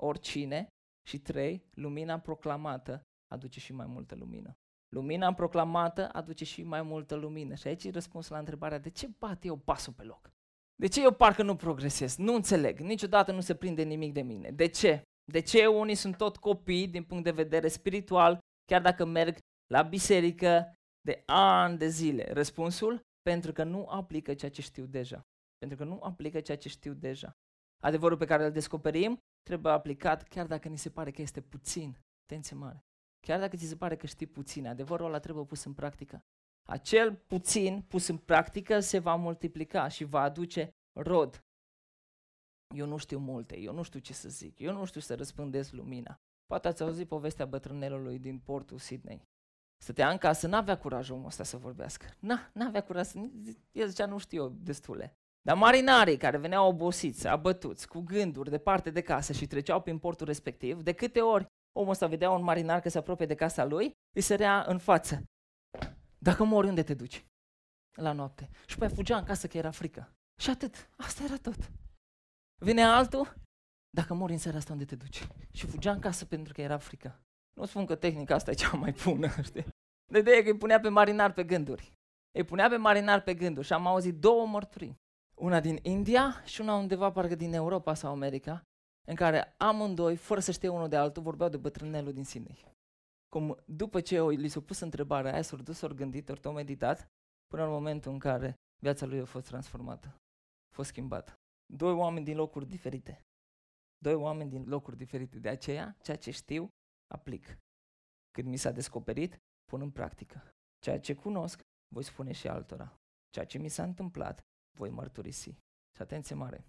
oricine 0.00 0.68
și 1.08 1.18
trei, 1.18 1.64
lumina 1.74 2.20
proclamată 2.20 3.02
aduce 3.34 3.60
și 3.60 3.72
mai 3.72 3.86
multă 3.86 4.14
lumină. 4.14 4.52
Lumina 4.88 5.34
proclamată 5.34 6.08
aduce 6.12 6.44
și 6.44 6.62
mai 6.62 6.82
multă 6.82 7.14
lumină. 7.14 7.54
Și 7.54 7.66
aici 7.66 7.84
e 7.84 7.90
răspunsul 7.90 8.32
la 8.32 8.38
întrebarea 8.38 8.78
de 8.78 8.90
ce 8.90 9.08
bat 9.18 9.44
eu 9.44 9.56
pasul 9.56 9.92
pe 9.92 10.02
loc? 10.02 10.30
De 10.76 10.86
ce 10.86 11.02
eu 11.02 11.12
parcă 11.12 11.42
nu 11.42 11.56
progresez? 11.56 12.16
Nu 12.16 12.34
înțeleg. 12.34 12.78
Niciodată 12.78 13.32
nu 13.32 13.40
se 13.40 13.54
prinde 13.54 13.82
nimic 13.82 14.12
de 14.12 14.22
mine. 14.22 14.50
De 14.50 14.66
ce? 14.66 15.02
De 15.32 15.40
ce 15.40 15.66
unii 15.66 15.94
sunt 15.94 16.16
tot 16.16 16.36
copii 16.36 16.88
din 16.88 17.04
punct 17.04 17.24
de 17.24 17.30
vedere 17.30 17.68
spiritual, 17.68 18.38
chiar 18.64 18.82
dacă 18.82 19.04
merg 19.04 19.38
la 19.74 19.82
biserică 19.82 20.72
de 21.00 21.22
ani 21.26 21.78
de 21.78 21.88
zile? 21.88 22.32
Răspunsul? 22.32 23.00
Pentru 23.22 23.52
că 23.52 23.64
nu 23.64 23.86
aplică 23.88 24.34
ceea 24.34 24.50
ce 24.50 24.62
știu 24.62 24.84
deja. 24.84 25.20
Pentru 25.58 25.76
că 25.76 25.84
nu 25.84 26.00
aplică 26.02 26.40
ceea 26.40 26.56
ce 26.56 26.68
știu 26.68 26.92
deja. 26.92 27.30
Adevărul 27.82 28.16
pe 28.16 28.24
care 28.24 28.44
îl 28.44 28.52
descoperim 28.52 29.18
trebuie 29.42 29.72
aplicat 29.72 30.22
chiar 30.22 30.46
dacă 30.46 30.68
ni 30.68 30.78
se 30.78 30.90
pare 30.90 31.10
că 31.10 31.22
este 31.22 31.40
puțin. 31.40 31.98
Atenție 32.22 32.56
mare. 32.56 32.87
Chiar 33.28 33.40
dacă 33.40 33.56
ți 33.56 33.66
se 33.66 33.76
pare 33.76 33.96
că 33.96 34.06
știi 34.06 34.26
puțin, 34.26 34.66
adevărul 34.66 35.06
ăla 35.06 35.18
trebuie 35.18 35.44
pus 35.44 35.64
în 35.64 35.72
practică. 35.72 36.24
Acel 36.68 37.14
puțin 37.14 37.84
pus 37.88 38.06
în 38.06 38.16
practică 38.16 38.80
se 38.80 38.98
va 38.98 39.14
multiplica 39.14 39.88
și 39.88 40.04
va 40.04 40.20
aduce 40.20 40.70
rod. 41.00 41.44
Eu 42.74 42.86
nu 42.86 42.96
știu 42.96 43.18
multe, 43.18 43.58
eu 43.58 43.72
nu 43.72 43.82
știu 43.82 44.00
ce 44.00 44.12
să 44.12 44.28
zic, 44.28 44.58
eu 44.58 44.72
nu 44.72 44.84
știu 44.84 45.00
să 45.00 45.14
răspândesc 45.14 45.72
lumina. 45.72 46.16
Poate 46.46 46.68
ați 46.68 46.82
auzit 46.82 47.08
povestea 47.08 47.46
bătrânelului 47.46 48.18
din 48.18 48.38
portul 48.38 48.78
Sydney. 48.78 49.22
Stătea 49.82 50.10
în 50.10 50.18
casă, 50.18 50.46
n-avea 50.46 50.78
curajul 50.78 51.14
omul 51.14 51.26
ăsta 51.26 51.44
să 51.44 51.56
vorbească. 51.56 52.06
Na, 52.18 52.50
n-avea 52.54 52.82
curaj 52.82 53.06
să... 53.06 53.18
El 53.72 53.88
zicea, 53.88 54.06
nu 54.06 54.18
știu 54.18 54.42
eu 54.42 54.48
destule. 54.48 55.16
Dar 55.40 55.56
marinarii 55.56 56.16
care 56.16 56.36
veneau 56.36 56.68
obosiți, 56.68 57.26
abătuți, 57.26 57.88
cu 57.88 58.00
gânduri 58.00 58.50
departe 58.50 58.90
de 58.90 59.00
casă 59.00 59.32
și 59.32 59.46
treceau 59.46 59.82
prin 59.82 59.98
portul 59.98 60.26
respectiv, 60.26 60.82
de 60.82 60.92
câte 60.92 61.20
ori 61.20 61.46
omul 61.72 61.90
ăsta 61.90 62.06
vedea 62.06 62.30
un 62.30 62.42
marinar 62.42 62.80
că 62.80 62.88
se 62.88 62.98
apropie 62.98 63.26
de 63.26 63.34
casa 63.34 63.64
lui, 63.64 63.92
îi 64.16 64.22
sărea 64.22 64.64
în 64.66 64.78
față. 64.78 65.22
Dacă 66.18 66.44
mori, 66.44 66.68
unde 66.68 66.82
te 66.82 66.94
duci? 66.94 67.26
La 67.96 68.12
noapte. 68.12 68.50
Și 68.66 68.78
pe 68.78 68.88
fugea 68.88 69.16
în 69.16 69.24
casă 69.24 69.46
că 69.46 69.56
era 69.56 69.70
frică. 69.70 70.12
Și 70.40 70.50
atât. 70.50 70.90
Asta 70.96 71.24
era 71.24 71.36
tot. 71.36 71.70
Vine 72.60 72.84
altul, 72.84 73.34
dacă 73.90 74.14
mori 74.14 74.32
în 74.32 74.38
seara 74.38 74.56
asta, 74.56 74.72
unde 74.72 74.84
te 74.84 74.96
duci? 74.96 75.28
Și 75.52 75.66
fugea 75.66 75.92
în 75.92 76.00
casă 76.00 76.24
pentru 76.24 76.52
că 76.52 76.60
era 76.60 76.78
frică. 76.78 77.20
Nu 77.56 77.64
spun 77.64 77.86
că 77.86 77.96
tehnica 77.96 78.34
asta 78.34 78.50
e 78.50 78.54
cea 78.54 78.76
mai 78.76 78.94
bună, 79.04 79.28
știi? 79.42 79.66
De 80.12 80.18
ideea 80.18 80.42
că 80.42 80.48
îi 80.48 80.56
punea 80.56 80.80
pe 80.80 80.88
marinar 80.88 81.32
pe 81.32 81.44
gânduri. 81.44 81.92
Îi 82.36 82.44
punea 82.44 82.68
pe 82.68 82.76
marinar 82.76 83.22
pe 83.22 83.34
gânduri 83.34 83.66
și 83.66 83.72
am 83.72 83.86
auzit 83.86 84.14
două 84.18 84.46
mărturii. 84.46 84.96
Una 85.34 85.60
din 85.60 85.78
India 85.82 86.42
și 86.44 86.60
una 86.60 86.74
undeva 86.74 87.12
parcă 87.12 87.34
din 87.34 87.52
Europa 87.52 87.94
sau 87.94 88.10
America, 88.10 88.62
în 89.08 89.14
care 89.14 89.54
amândoi, 89.56 90.16
fără 90.16 90.40
să 90.40 90.52
știe 90.52 90.68
unul 90.68 90.88
de 90.88 90.96
altul, 90.96 91.22
vorbeau 91.22 91.50
de 91.50 91.56
bătrânelul 91.56 92.12
din 92.12 92.24
Sydney. 92.24 92.64
Cum 93.28 93.56
după 93.66 94.00
ce 94.00 94.22
li 94.22 94.48
s-a 94.48 94.60
pus 94.60 94.80
întrebarea 94.80 95.32
aia, 95.32 95.42
s-au 95.42 95.58
dus, 95.58 95.78
s-au 95.78 95.94
gândit, 95.94 96.28
ori 96.28 96.52
meditat, 96.52 97.08
până 97.46 97.64
în 97.64 97.70
momentul 97.70 98.12
în 98.12 98.18
care 98.18 98.54
viața 98.82 99.06
lui 99.06 99.20
a 99.20 99.24
fost 99.24 99.46
transformată, 99.46 100.08
a 100.70 100.74
fost 100.74 100.88
schimbată. 100.88 101.32
Doi 101.72 101.92
oameni 101.92 102.24
din 102.24 102.36
locuri 102.36 102.66
diferite. 102.66 103.20
Doi 103.98 104.14
oameni 104.14 104.50
din 104.50 104.64
locuri 104.64 104.96
diferite. 104.96 105.38
De 105.38 105.48
aceea, 105.48 105.96
ceea 106.02 106.16
ce 106.16 106.30
știu, 106.30 106.68
aplic. 107.14 107.58
Când 108.30 108.48
mi 108.48 108.56
s-a 108.56 108.70
descoperit, 108.70 109.38
pun 109.64 109.80
în 109.80 109.90
practică. 109.90 110.50
Ceea 110.78 111.00
ce 111.00 111.14
cunosc, 111.14 111.60
voi 111.94 112.02
spune 112.02 112.32
și 112.32 112.48
altora. 112.48 112.96
Ceea 113.30 113.46
ce 113.46 113.58
mi 113.58 113.68
s-a 113.68 113.82
întâmplat, 113.82 114.40
voi 114.78 114.90
mărturisi. 114.90 115.50
Și 115.96 116.02
atenție 116.02 116.34
mare, 116.34 116.64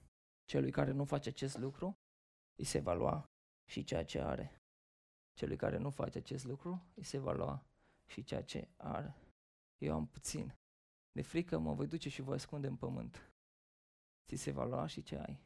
celui 0.46 0.72
care 0.72 0.92
nu 0.92 1.06
face 1.06 1.30
acest 1.30 1.58
lucru, 1.58 1.94
îi 2.60 2.66
se 2.66 2.80
va 2.80 2.94
lua 2.94 3.26
și 3.70 3.84
ceea 3.84 4.06
ce 4.06 4.20
are. 4.20 4.62
Celui 5.34 5.58
care 5.58 5.78
nu 5.78 5.90
face 5.90 6.18
acest 6.18 6.46
lucru, 6.46 6.86
îi 6.96 7.04
se 7.04 7.18
va 7.18 7.32
lua 7.32 7.66
și 8.06 8.24
ceea 8.24 8.44
ce 8.44 8.68
are. 8.78 9.16
Eu 9.78 9.94
am 9.94 10.08
puțin. 10.08 10.54
De 11.12 11.22
frică 11.22 11.58
mă 11.58 11.74
voi 11.74 11.88
duce 11.88 12.10
și 12.10 12.22
voi 12.22 12.36
ascunde 12.36 12.68
în 12.68 12.76
pământ. 12.76 13.32
Ți 14.28 14.36
se 14.36 14.52
va 14.52 14.66
lua 14.66 14.88
și 14.88 15.04
ce 15.04 15.18
ai. 15.18 15.40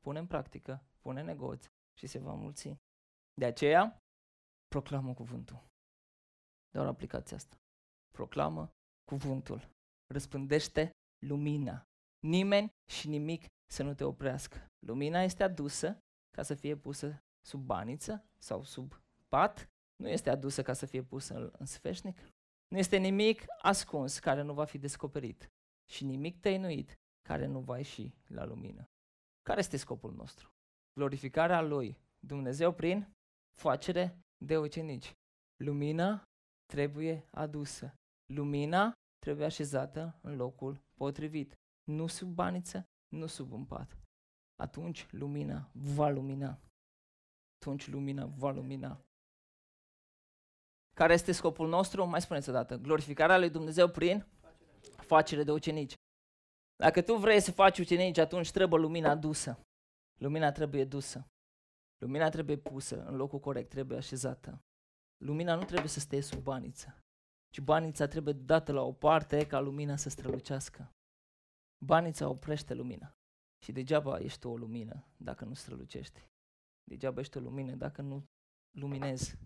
Pune 0.00 0.18
în 0.18 0.26
practică, 0.26 0.82
pune 1.00 1.22
negoți 1.22 1.68
și 1.98 2.06
se 2.06 2.18
va 2.18 2.34
mulți. 2.34 2.74
De 3.34 3.44
aceea, 3.44 3.98
proclamă 4.68 5.14
cuvântul. 5.14 5.66
Doar 6.70 6.86
aplicația 6.86 7.36
asta. 7.36 7.56
Proclamă 8.10 8.70
cuvântul. 9.04 9.70
Răspândește 10.06 10.90
lumina. 11.26 11.82
Nimeni 12.20 12.70
și 12.90 13.08
nimic 13.08 13.46
să 13.70 13.82
nu 13.82 13.94
te 13.94 14.04
oprească. 14.04 14.66
Lumina 14.86 15.22
este 15.22 15.42
adusă 15.42 15.98
ca 16.40 16.46
să 16.46 16.54
fie 16.54 16.76
pusă 16.76 17.22
sub 17.46 17.64
baniță 17.64 18.24
sau 18.38 18.64
sub 18.64 19.02
pat, 19.28 19.70
nu 19.96 20.08
este 20.08 20.30
adusă 20.30 20.62
ca 20.62 20.72
să 20.72 20.86
fie 20.86 21.02
pusă 21.02 21.34
în, 21.34 21.50
în 21.58 21.66
sfeșnic. 21.66 22.18
Nu 22.68 22.78
este 22.78 22.96
nimic 22.96 23.44
ascuns 23.62 24.18
care 24.18 24.42
nu 24.42 24.52
va 24.54 24.64
fi 24.64 24.78
descoperit 24.78 25.50
și 25.90 26.04
nimic 26.04 26.40
tăinuit 26.40 26.94
care 27.28 27.46
nu 27.46 27.60
va 27.60 27.76
ieși 27.76 28.14
la 28.26 28.44
lumină. 28.44 28.84
Care 29.42 29.58
este 29.58 29.76
scopul 29.76 30.12
nostru? 30.12 30.48
Glorificarea 30.92 31.60
lui 31.60 31.98
Dumnezeu 32.26 32.72
prin 32.72 33.12
facere 33.58 34.18
de 34.44 34.58
ucenici. 34.58 35.12
Lumina 35.56 36.22
trebuie 36.66 37.26
adusă. 37.30 37.94
Lumina 38.32 38.92
trebuie 39.18 39.46
așezată 39.46 40.18
în 40.22 40.36
locul 40.36 40.80
potrivit. 40.94 41.54
Nu 41.84 42.06
sub 42.06 42.28
baniță, 42.28 42.84
nu 43.08 43.26
sub 43.26 43.52
un 43.52 43.64
pat. 43.64 43.96
Atunci 44.60 45.06
lumina 45.10 45.70
va 45.72 46.08
lumina. 46.08 46.60
Atunci 47.54 47.88
lumina 47.88 48.26
va 48.26 48.50
lumina. 48.50 49.00
Care 50.96 51.12
este 51.12 51.32
scopul 51.32 51.68
nostru? 51.68 52.04
Mai 52.04 52.20
spuneți 52.20 52.48
o 52.48 52.52
dată. 52.52 52.76
Glorificarea 52.76 53.38
lui 53.38 53.50
Dumnezeu 53.50 53.88
prin 53.88 54.26
facere 54.96 55.42
de 55.42 55.52
ucenici. 55.52 55.94
Dacă 56.76 57.02
tu 57.02 57.14
vrei 57.14 57.40
să 57.40 57.52
faci 57.52 57.78
ucenici, 57.78 58.18
atunci 58.18 58.50
trebuie 58.50 58.80
lumina 58.80 59.14
dusă. 59.14 59.60
Lumina 60.20 60.52
trebuie 60.52 60.84
dusă. 60.84 61.26
Lumina 61.98 62.28
trebuie 62.28 62.56
pusă 62.56 63.04
în 63.04 63.16
locul 63.16 63.38
corect, 63.38 63.68
trebuie 63.68 63.98
așezată. 63.98 64.60
Lumina 65.24 65.54
nu 65.54 65.64
trebuie 65.64 65.88
să 65.88 66.00
stea 66.00 66.20
sub 66.20 66.42
baniță, 66.42 66.98
ci 67.52 67.60
banița 67.60 68.06
trebuie 68.06 68.34
dată 68.34 68.72
la 68.72 68.82
o 68.82 68.92
parte 68.92 69.46
ca 69.46 69.58
lumina 69.60 69.96
să 69.96 70.08
strălucească. 70.08 70.92
Banița 71.84 72.28
oprește 72.28 72.74
lumina. 72.74 73.19
Și 73.62 73.72
degeaba 73.72 74.18
ești 74.18 74.46
o 74.46 74.56
lumină 74.56 75.04
dacă 75.16 75.44
nu 75.44 75.54
strălucești. 75.54 76.26
Degeaba 76.84 77.20
ești 77.20 77.36
o 77.36 77.40
lumină 77.40 77.74
dacă 77.74 78.02
nu 78.02 78.24
luminezi. 78.70 79.38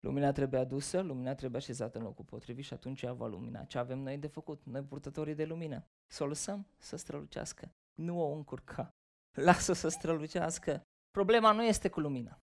Lumina 0.00 0.32
trebuie 0.32 0.60
adusă, 0.60 1.00
lumina 1.00 1.34
trebuie 1.34 1.60
așezată 1.60 1.98
în 1.98 2.04
locul 2.04 2.24
potrivit 2.24 2.64
și 2.64 2.72
atunci 2.72 3.02
ea 3.02 3.12
va 3.12 3.26
lumina. 3.26 3.64
Ce 3.64 3.78
avem 3.78 3.98
noi 3.98 4.18
de 4.18 4.26
făcut? 4.26 4.64
Noi 4.64 4.82
purtătorii 4.82 5.34
de 5.34 5.44
lumină. 5.44 5.86
Să 6.06 6.22
o 6.22 6.26
lăsăm 6.26 6.66
să 6.76 6.96
strălucească. 6.96 7.72
Nu 7.94 8.20
o 8.20 8.32
încurca. 8.32 8.90
Lasă 9.48 9.72
să 9.72 9.88
strălucească. 9.88 10.82
Problema 11.10 11.52
nu 11.52 11.64
este 11.64 11.88
cu 11.88 12.00
lumina. 12.00 12.38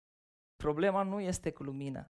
Problema 0.56 1.04
nu 1.04 1.20
este 1.20 1.52
cu 1.52 1.64
lumina. 1.64 2.06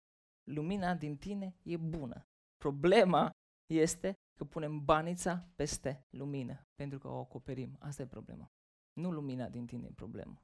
Lumina 0.50 0.94
din 0.94 1.16
tine 1.16 1.54
e 1.62 1.76
bună. 1.76 2.26
Problema 2.56 3.30
este 3.72 4.12
că 4.38 4.44
punem 4.44 4.84
banița 4.84 5.48
peste 5.56 6.04
lumină, 6.10 6.62
pentru 6.74 6.98
că 6.98 7.08
o 7.08 7.18
acoperim. 7.18 7.76
Asta 7.78 8.02
e 8.02 8.06
problema. 8.06 8.50
Nu 9.00 9.10
lumina 9.10 9.48
din 9.48 9.66
tine 9.66 9.86
e 9.86 9.92
problema, 9.92 10.42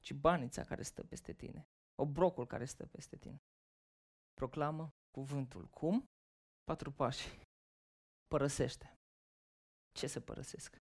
ci 0.00 0.12
banița 0.12 0.64
care 0.64 0.82
stă 0.82 1.04
peste 1.04 1.32
tine, 1.32 1.68
obrocul 1.94 2.46
care 2.46 2.64
stă 2.64 2.86
peste 2.86 3.16
tine. 3.16 3.42
Proclamă 4.34 4.94
cuvântul. 5.10 5.68
Cum? 5.68 6.04
Patru 6.64 6.92
pași. 6.92 7.28
Părăsește. 8.26 8.98
Ce 9.92 10.06
să 10.06 10.20
părăsesc? 10.20 10.76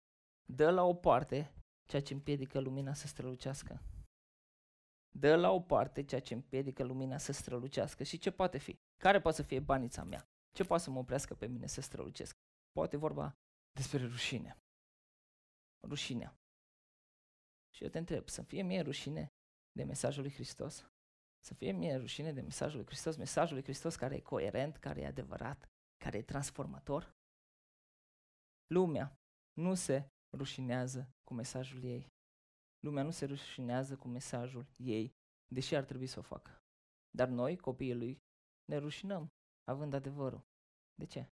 Dă 0.46 0.72
la 0.72 0.84
o 0.84 0.94
parte 0.94 1.54
ceea 1.90 2.02
ce 2.02 2.14
împiedică 2.14 2.60
lumina 2.60 2.94
să 2.94 3.08
strălucească. 3.08 3.82
Dă 5.20 5.36
la 5.36 5.50
o 5.52 5.62
parte 5.62 6.04
ceea 6.04 6.22
ce 6.22 6.34
împiedică 6.34 6.84
lumina 6.84 7.18
să 7.18 7.32
strălucească. 7.32 8.04
Și 8.04 8.18
ce 8.18 8.32
poate 8.32 8.58
fi? 8.58 8.80
Care 8.98 9.22
poate 9.22 9.38
să 9.38 9.44
fie 9.44 9.60
banița 9.60 10.04
mea? 10.04 10.28
Ce 10.52 10.64
poate 10.64 10.84
să 10.84 10.90
mă 10.90 11.00
oprească 11.00 11.36
pe 11.36 11.48
mine 11.48 11.68
să 11.68 11.82
strălucesc? 11.82 12.36
Poate 12.72 12.98
vorba 12.98 13.36
despre 13.72 14.06
rușine. 14.06 14.58
Rușinea. 15.88 16.41
Și 17.76 17.84
eu 17.84 17.90
te 17.90 17.98
întreb, 17.98 18.30
să 18.30 18.42
fie 18.42 18.62
mie 18.62 18.82
rușine 18.82 19.28
de 19.72 19.84
mesajul 19.84 20.24
lui 20.24 20.34
Hristos? 20.34 20.86
Să 21.44 21.54
fie 21.54 21.72
mie 21.72 21.96
rușine 21.96 22.34
de 22.34 22.42
mesajul 22.42 22.78
lui 22.78 22.86
Hristos, 22.86 23.16
mesajul 23.16 23.54
lui 23.54 23.64
Hristos 23.64 23.96
care 23.96 24.16
e 24.16 24.20
coerent, 24.20 24.78
care 24.78 25.02
e 25.02 25.06
adevărat, 25.06 25.70
care 25.98 26.18
e 26.18 26.24
transformator? 26.24 27.12
Lumea 28.68 29.16
nu 29.54 29.74
se 29.76 30.08
rușinează 30.38 31.10
cu 31.24 31.34
mesajul 31.34 31.84
ei. 31.84 32.08
Lumea 32.80 33.04
nu 33.04 33.12
se 33.12 33.26
rușinează 33.26 33.98
cu 33.98 34.08
mesajul 34.08 34.66
ei, 34.76 35.12
deși 35.48 35.76
ar 35.76 35.84
trebui 35.84 36.08
să 36.08 36.20
o 36.20 36.22
facă. 36.22 36.58
Dar 37.10 37.28
noi, 37.28 37.58
copiii 37.58 37.96
lui, 37.96 38.20
ne 38.66 38.78
rușinăm, 38.78 39.28
având 39.64 39.94
adevărul. 39.94 40.46
De 40.94 41.06
ce? 41.06 41.30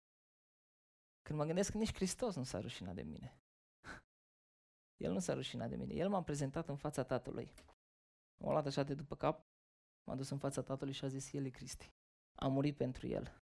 Când 1.22 1.40
mă 1.40 1.46
gândesc 1.46 1.72
că 1.72 1.78
nici 1.78 1.94
Hristos 1.94 2.36
nu 2.36 2.44
s-a 2.44 2.60
rușinat 2.60 2.96
de 2.96 3.02
mine. 3.02 3.42
El 4.98 5.12
nu 5.12 5.20
s-a 5.20 5.34
rușinat 5.34 5.70
de 5.70 5.76
mine. 5.76 5.94
El 5.94 6.10
m-a 6.10 6.24
prezentat 6.24 6.68
în 6.70 6.76
fața 6.76 7.04
Tatălui. 7.04 7.54
M-a 8.44 8.52
luat 8.52 8.66
așa 8.66 8.84
de 8.84 8.94
după 8.94 9.16
cap, 9.16 9.46
m-a 10.08 10.16
dus 10.16 10.30
în 10.30 10.38
fața 10.38 10.62
Tatălui 10.62 10.94
și 10.94 11.06
a 11.06 11.08
zis, 11.08 11.34
El 11.34 11.46
e 11.46 11.50
Cristi. 11.50 11.92
A 12.36 12.48
murit 12.48 12.78
pentru 12.78 13.08
El. 13.08 13.42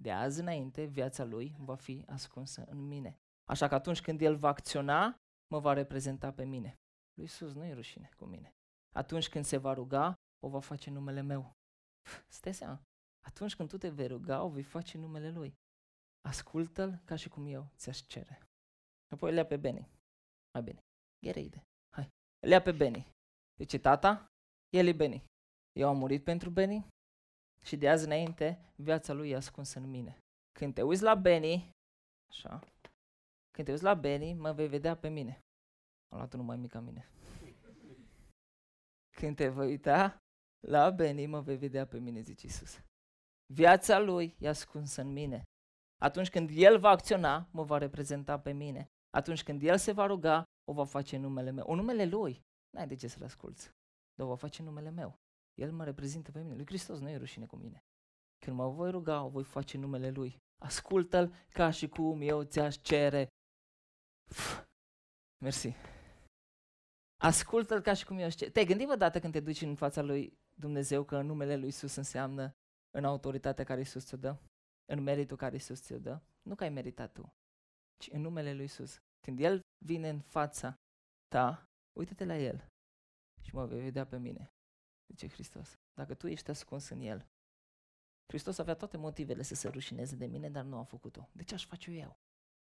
De 0.00 0.12
azi 0.12 0.40
înainte, 0.40 0.84
viața 0.84 1.24
Lui 1.24 1.56
va 1.58 1.74
fi 1.74 2.04
ascunsă 2.06 2.64
în 2.68 2.86
mine. 2.86 3.18
Așa 3.44 3.68
că 3.68 3.74
atunci 3.74 4.00
când 4.00 4.20
El 4.20 4.36
va 4.36 4.48
acționa, 4.48 5.16
mă 5.50 5.58
va 5.58 5.72
reprezenta 5.72 6.32
pe 6.32 6.44
mine. 6.44 6.68
Lui 7.14 7.24
Iisus 7.24 7.52
nu 7.52 7.64
e 7.64 7.72
rușine 7.72 8.10
cu 8.16 8.24
mine. 8.24 8.54
Atunci 8.94 9.28
când 9.28 9.44
se 9.44 9.56
va 9.56 9.72
ruga, 9.72 10.14
o 10.38 10.48
va 10.48 10.60
face 10.60 10.90
numele 10.90 11.20
meu. 11.20 11.52
Stai 12.28 12.54
seama. 12.54 12.82
Atunci 13.26 13.56
când 13.56 13.68
tu 13.68 13.78
te 13.78 13.88
vei 13.88 14.06
ruga, 14.06 14.42
o 14.42 14.48
vei 14.48 14.62
face 14.62 14.98
numele 14.98 15.30
Lui. 15.30 15.54
Ascultă-L 16.28 17.02
ca 17.04 17.16
și 17.16 17.28
cum 17.28 17.46
eu 17.46 17.70
ți-aș 17.76 17.98
cere. 17.98 18.38
Apoi 19.08 19.32
le 19.32 19.44
pe 19.44 19.56
Beni. 19.56 19.88
Mai 20.52 20.62
bine. 20.62 20.80
Ghereide. 21.24 21.62
Hai. 21.94 22.08
Le 22.46 22.60
pe 22.60 22.72
Beni. 22.72 23.10
Deci 23.54 23.80
tata, 23.80 24.26
el 24.76 24.86
e 24.86 24.92
Beni. 24.92 25.24
Eu 25.78 25.88
am 25.88 25.96
murit 25.98 26.24
pentru 26.24 26.50
Beni 26.50 26.86
și 27.64 27.76
de 27.76 27.88
azi 27.88 28.04
înainte 28.04 28.72
viața 28.76 29.12
lui 29.12 29.30
e 29.30 29.36
ascunsă 29.36 29.78
în 29.78 29.90
mine. 29.90 30.18
Când 30.58 30.74
te 30.74 30.82
uiți 30.82 31.02
la 31.02 31.14
Beni, 31.14 31.70
așa, 32.30 32.58
când 33.50 33.66
te 33.66 33.70
uiți 33.70 33.82
la 33.82 33.94
Beni, 33.94 34.34
mă 34.34 34.52
vei 34.52 34.68
vedea 34.68 34.96
pe 34.96 35.08
mine. 35.08 35.40
Am 36.12 36.18
luat 36.18 36.32
unul 36.32 36.44
mai 36.46 36.56
mic 36.56 36.70
ca 36.70 36.80
mine. 36.80 37.08
Când 39.16 39.36
te 39.36 39.48
vei 39.48 39.66
uita 39.66 40.18
la 40.66 40.90
Beni, 40.90 41.26
mă 41.26 41.40
vei 41.40 41.56
vedea 41.56 41.86
pe 41.86 41.98
mine, 41.98 42.20
zice 42.20 42.46
Isus. 42.46 42.80
Viața 43.52 43.98
lui 43.98 44.36
e 44.38 44.48
ascunsă 44.48 45.00
în 45.00 45.12
mine. 45.12 45.42
Atunci 46.02 46.30
când 46.30 46.50
el 46.52 46.78
va 46.78 46.88
acționa, 46.88 47.48
mă 47.52 47.64
va 47.64 47.78
reprezenta 47.78 48.40
pe 48.40 48.52
mine. 48.52 48.90
Atunci 49.10 49.42
când 49.42 49.62
el 49.62 49.78
se 49.78 49.92
va 49.92 50.06
ruga, 50.06 50.44
o 50.64 50.72
va 50.72 50.84
face 50.84 51.16
în 51.16 51.22
numele 51.22 51.50
meu. 51.50 51.66
O 51.66 51.74
numele 51.74 52.04
lui, 52.04 52.40
n-ai 52.70 52.86
de 52.86 52.94
ce 52.94 53.06
să-l 53.06 53.22
asculți, 53.22 53.70
dar 54.14 54.26
o 54.26 54.28
va 54.28 54.36
face 54.36 54.60
în 54.60 54.66
numele 54.66 54.90
meu. 54.90 55.18
El 55.54 55.72
mă 55.72 55.84
reprezintă 55.84 56.30
pe 56.30 56.42
mine. 56.42 56.54
Lui 56.54 56.66
Hristos 56.66 56.98
nu 56.98 57.08
e 57.08 57.16
rușine 57.16 57.46
cu 57.46 57.56
mine. 57.56 57.84
Când 58.38 58.56
mă 58.56 58.68
voi 58.68 58.90
ruga, 58.90 59.22
o 59.22 59.28
voi 59.28 59.44
face 59.44 59.76
în 59.76 59.82
numele 59.82 60.10
lui. 60.10 60.36
Ascultă-l 60.62 61.34
ca 61.48 61.70
și 61.70 61.88
cum 61.88 62.20
eu 62.20 62.42
ți-aș 62.42 62.76
cere. 62.76 63.28
Uf, 64.30 64.64
mersi. 65.44 65.74
Ascultă-l 67.22 67.80
ca 67.80 67.92
și 67.94 68.04
cum 68.04 68.18
eu 68.18 68.24
aș 68.24 68.34
cere. 68.34 68.50
Te-ai 68.50 68.64
gândit 68.64 68.88
dată 68.88 69.20
când 69.20 69.32
te 69.32 69.40
duci 69.40 69.60
în 69.60 69.74
fața 69.74 70.02
lui 70.02 70.38
Dumnezeu 70.54 71.04
că 71.04 71.20
numele 71.20 71.56
lui 71.56 71.68
Isus 71.68 71.94
înseamnă 71.94 72.52
în 72.90 73.04
autoritatea 73.04 73.64
care 73.64 73.80
Isus 73.80 74.04
ți-o 74.06 74.16
dă? 74.16 74.36
În 74.84 75.02
meritul 75.02 75.36
care 75.36 75.56
Isus 75.56 75.82
ți-o 75.82 75.98
dă? 75.98 76.20
Nu 76.42 76.54
că 76.54 76.64
ai 76.64 76.70
meritat 76.70 77.12
tu, 77.12 77.32
ci 78.00 78.08
în 78.12 78.20
numele 78.20 78.54
lui 78.54 78.64
Isus. 78.64 78.98
Când 79.20 79.40
El 79.40 79.60
vine 79.84 80.08
în 80.08 80.20
fața 80.20 80.74
ta, 81.28 81.64
uită-te 81.98 82.24
la 82.24 82.36
El 82.36 82.66
și 83.42 83.54
mă 83.54 83.66
vei 83.66 83.80
vedea 83.80 84.06
pe 84.06 84.18
mine, 84.18 84.50
zice 85.12 85.28
Hristos. 85.28 85.74
Dacă 85.94 86.14
tu 86.14 86.26
ești 86.26 86.50
ascuns 86.50 86.88
în 86.88 87.00
El, 87.00 87.26
Hristos 88.26 88.58
avea 88.58 88.74
toate 88.74 88.96
motivele 88.96 89.42
să 89.42 89.54
se 89.54 89.68
rușineze 89.68 90.16
de 90.16 90.26
mine, 90.26 90.50
dar 90.50 90.64
nu 90.64 90.78
a 90.78 90.82
făcut-o. 90.82 91.28
De 91.32 91.42
ce 91.42 91.54
aș 91.54 91.66
face 91.66 91.90
eu? 91.90 92.16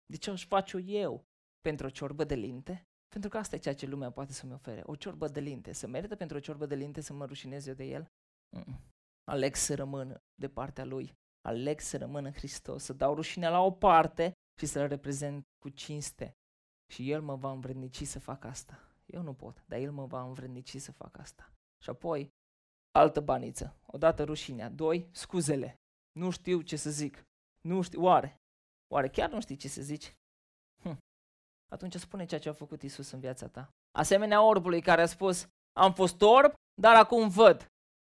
De 0.05 0.17
ce 0.17 0.29
aș 0.29 0.45
face 0.45 0.77
eu? 0.77 1.23
Pentru 1.61 1.85
o 1.85 1.89
ciorbă 1.89 2.23
de 2.23 2.35
linte? 2.35 2.87
Pentru 3.07 3.29
că 3.29 3.37
asta 3.37 3.55
e 3.55 3.59
ceea 3.59 3.75
ce 3.75 3.85
lumea 3.85 4.11
poate 4.11 4.33
să-mi 4.33 4.53
ofere. 4.53 4.83
O 4.85 4.95
ciorbă 4.95 5.27
de 5.27 5.39
linte. 5.39 5.71
Să 5.71 5.87
merită 5.87 6.15
pentru 6.15 6.37
o 6.37 6.39
ciorbă 6.39 6.65
de 6.65 6.75
linte 6.75 7.01
să 7.01 7.13
mă 7.13 7.25
rușinez 7.25 7.67
eu 7.67 7.73
de 7.73 7.83
el? 7.83 8.11
Mm-mm. 8.57 8.79
Aleg 9.23 9.55
să 9.55 9.75
rămân 9.75 10.21
de 10.35 10.49
partea 10.49 10.85
lui. 10.85 11.13
Aleg 11.41 11.79
să 11.79 11.97
rămân 11.97 12.25
în 12.25 12.31
Hristos, 12.31 12.83
să 12.83 12.93
dau 12.93 13.15
rușinea 13.15 13.49
la 13.49 13.59
o 13.59 13.71
parte 13.71 14.31
și 14.59 14.65
să-L 14.65 14.87
reprezent 14.87 15.43
cu 15.59 15.69
cinste. 15.69 16.37
Și 16.91 17.11
El 17.11 17.21
mă 17.21 17.35
va 17.35 17.51
învrednici 17.51 18.03
să 18.03 18.19
fac 18.19 18.43
asta. 18.43 18.79
Eu 19.05 19.21
nu 19.21 19.33
pot, 19.33 19.63
dar 19.67 19.79
El 19.79 19.91
mă 19.91 20.05
va 20.05 20.21
învrednici 20.21 20.77
să 20.77 20.91
fac 20.91 21.17
asta. 21.17 21.51
Și 21.83 21.89
apoi, 21.89 22.29
altă 22.91 23.21
baniță. 23.21 23.79
Odată 23.85 24.23
rușinea. 24.23 24.69
Doi, 24.69 25.09
scuzele. 25.11 25.75
Nu 26.11 26.29
știu 26.29 26.61
ce 26.61 26.75
să 26.75 26.89
zic. 26.89 27.23
Nu 27.61 27.81
știu, 27.81 28.01
oare? 28.03 28.35
Oare 28.93 29.09
chiar 29.09 29.29
nu 29.29 29.41
știi 29.41 29.55
ce 29.55 29.67
să 29.67 29.81
zici? 29.81 30.13
Hm. 30.81 30.97
Atunci 31.71 31.95
spune 31.95 32.25
ceea 32.25 32.39
ce 32.39 32.49
a 32.49 32.53
făcut 32.53 32.81
Isus 32.81 33.11
în 33.11 33.19
viața 33.19 33.47
ta. 33.47 33.69
Asemenea 33.91 34.43
orbului 34.43 34.81
care 34.81 35.01
a 35.01 35.05
spus, 35.05 35.47
am 35.73 35.93
fost 35.93 36.21
orb, 36.21 36.53
dar 36.81 36.95
acum 36.95 37.29
văd. 37.29 37.65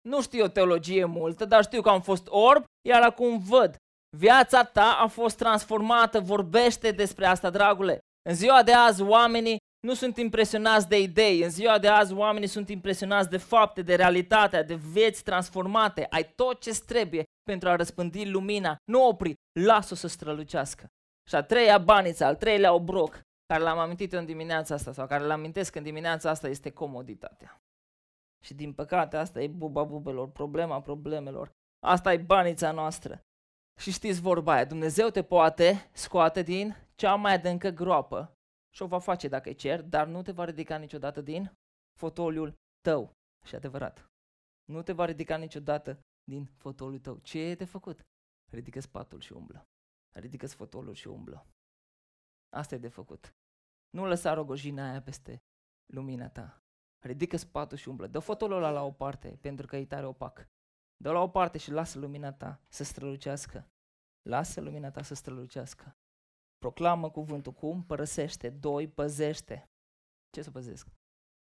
Nu 0.08 0.22
știu 0.22 0.44
o 0.44 0.48
teologie 0.48 1.04
multă, 1.04 1.44
dar 1.44 1.64
știu 1.64 1.82
că 1.82 1.88
am 1.88 2.02
fost 2.02 2.26
orb, 2.28 2.64
iar 2.88 3.02
acum 3.02 3.38
văd. 3.38 3.76
Viața 4.16 4.64
ta 4.64 4.98
a 5.00 5.06
fost 5.06 5.36
transformată, 5.36 6.20
vorbește 6.20 6.90
despre 6.90 7.26
asta, 7.26 7.50
dragule. 7.50 7.98
În 8.28 8.34
ziua 8.34 8.62
de 8.62 8.72
azi, 8.72 9.02
oamenii 9.02 9.58
nu 9.86 9.94
sunt 9.94 10.16
impresionați 10.16 10.88
de 10.88 11.00
idei. 11.00 11.42
În 11.42 11.50
ziua 11.50 11.78
de 11.78 11.88
azi, 11.88 12.12
oamenii 12.12 12.48
sunt 12.48 12.68
impresionați 12.68 13.30
de 13.30 13.36
fapte, 13.36 13.82
de 13.82 13.94
realitatea, 13.94 14.62
de 14.62 14.74
vieți 14.74 15.22
transformate. 15.22 16.06
Ai 16.10 16.32
tot 16.34 16.60
ce 16.60 16.70
trebuie 16.86 17.24
pentru 17.42 17.68
a 17.68 17.76
răspândi 17.76 18.30
lumina. 18.30 18.76
Nu 18.84 19.06
opri, 19.06 19.34
lasă-o 19.60 19.96
să 19.96 20.08
strălucească. 20.08 20.86
Și 21.28 21.34
a 21.34 21.42
treia 21.42 21.78
baniță, 21.78 22.24
al 22.24 22.36
treilea 22.36 22.72
obroc, 22.72 23.20
care 23.46 23.62
l-am 23.62 23.78
amintit 23.78 24.12
în 24.12 24.24
dimineața 24.24 24.74
asta, 24.74 24.92
sau 24.92 25.06
care 25.06 25.24
l-am 25.24 25.38
amintesc 25.38 25.74
în 25.74 25.82
dimineața 25.82 26.30
asta, 26.30 26.48
este 26.48 26.70
comoditatea. 26.70 27.56
Și 28.44 28.54
din 28.54 28.72
păcate, 28.72 29.16
asta 29.16 29.40
e 29.40 29.48
buba 29.48 29.84
bubelor, 29.84 30.28
problema 30.30 30.80
problemelor. 30.80 31.50
Asta 31.86 32.12
e 32.12 32.16
banița 32.16 32.70
noastră. 32.70 33.24
Și 33.78 33.92
știți 33.92 34.20
vorba 34.20 34.52
aia, 34.52 34.64
Dumnezeu 34.64 35.08
te 35.08 35.22
poate 35.22 35.90
scoate 35.92 36.42
din 36.42 36.76
cea 36.94 37.14
mai 37.14 37.34
adâncă 37.34 37.68
groapă 37.68 38.34
și 38.74 38.82
o 38.82 38.86
va 38.86 38.98
face 38.98 39.28
dacă 39.28 39.48
îi 39.48 39.54
cer, 39.54 39.82
dar 39.82 40.06
nu 40.06 40.22
te 40.22 40.32
va 40.32 40.44
ridica 40.44 40.76
niciodată 40.76 41.20
din 41.20 41.52
fotoliul 41.98 42.54
tău. 42.80 43.12
Și 43.46 43.54
adevărat. 43.54 44.06
Nu 44.64 44.82
te 44.82 44.92
va 44.92 45.04
ridica 45.04 45.36
niciodată 45.36 46.00
din 46.24 46.44
fotoliul 46.44 47.00
tău. 47.00 47.18
Ce 47.18 47.38
e 47.38 47.54
de 47.54 47.64
făcut? 47.64 48.00
Ridică 48.52 48.80
spatul 48.80 49.20
și 49.20 49.32
umblă. 49.32 49.64
ridică 50.14 50.46
fotolul 50.46 50.94
și 50.94 51.08
umblă. 51.08 51.46
Asta 52.56 52.74
e 52.74 52.78
de 52.78 52.88
făcut. 52.88 53.34
Nu 53.90 54.06
lăsa 54.06 54.34
rogojina 54.34 54.90
aia 54.90 55.02
peste 55.02 55.38
lumina 55.86 56.28
ta. 56.28 56.58
Ridică 57.06 57.36
spatul 57.36 57.76
și 57.76 57.88
umblă. 57.88 58.06
Dă 58.06 58.18
fotolul 58.18 58.56
ăla 58.56 58.70
la 58.70 58.82
o 58.82 58.92
parte, 58.92 59.38
pentru 59.40 59.66
că 59.66 59.76
e 59.76 59.86
tare 59.86 60.06
opac. 60.06 60.48
Dă 61.02 61.12
la 61.12 61.20
o 61.20 61.28
parte 61.28 61.58
și 61.58 61.70
lasă 61.70 61.98
lumina 61.98 62.32
ta 62.32 62.60
să 62.68 62.84
strălucească. 62.84 63.68
Lasă 64.28 64.60
lumina 64.60 64.90
ta 64.90 65.02
să 65.02 65.14
strălucească. 65.14 65.96
Proclamă 66.58 67.10
cuvântul. 67.10 67.52
Cum? 67.52 67.84
Părăsește. 67.84 68.50
Doi, 68.50 68.88
păzește. 68.88 69.64
Ce 70.30 70.42
să 70.42 70.50
păzesc? 70.50 70.88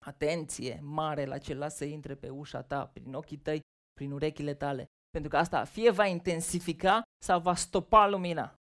Atenție 0.04 0.80
mare 0.82 1.24
la 1.24 1.38
ce 1.38 1.54
lasă 1.54 1.84
intre 1.84 2.14
pe 2.14 2.28
ușa 2.28 2.62
ta, 2.62 2.86
prin 2.86 3.14
ochii 3.14 3.36
tăi, 3.36 3.60
prin 3.92 4.12
urechile 4.12 4.54
tale. 4.54 4.86
Pentru 5.10 5.30
că 5.30 5.36
asta 5.36 5.64
fie 5.64 5.90
va 5.90 6.06
intensifica 6.06 7.02
sau 7.24 7.40
va 7.40 7.54
stopa 7.54 8.06
lumina. 8.06 8.54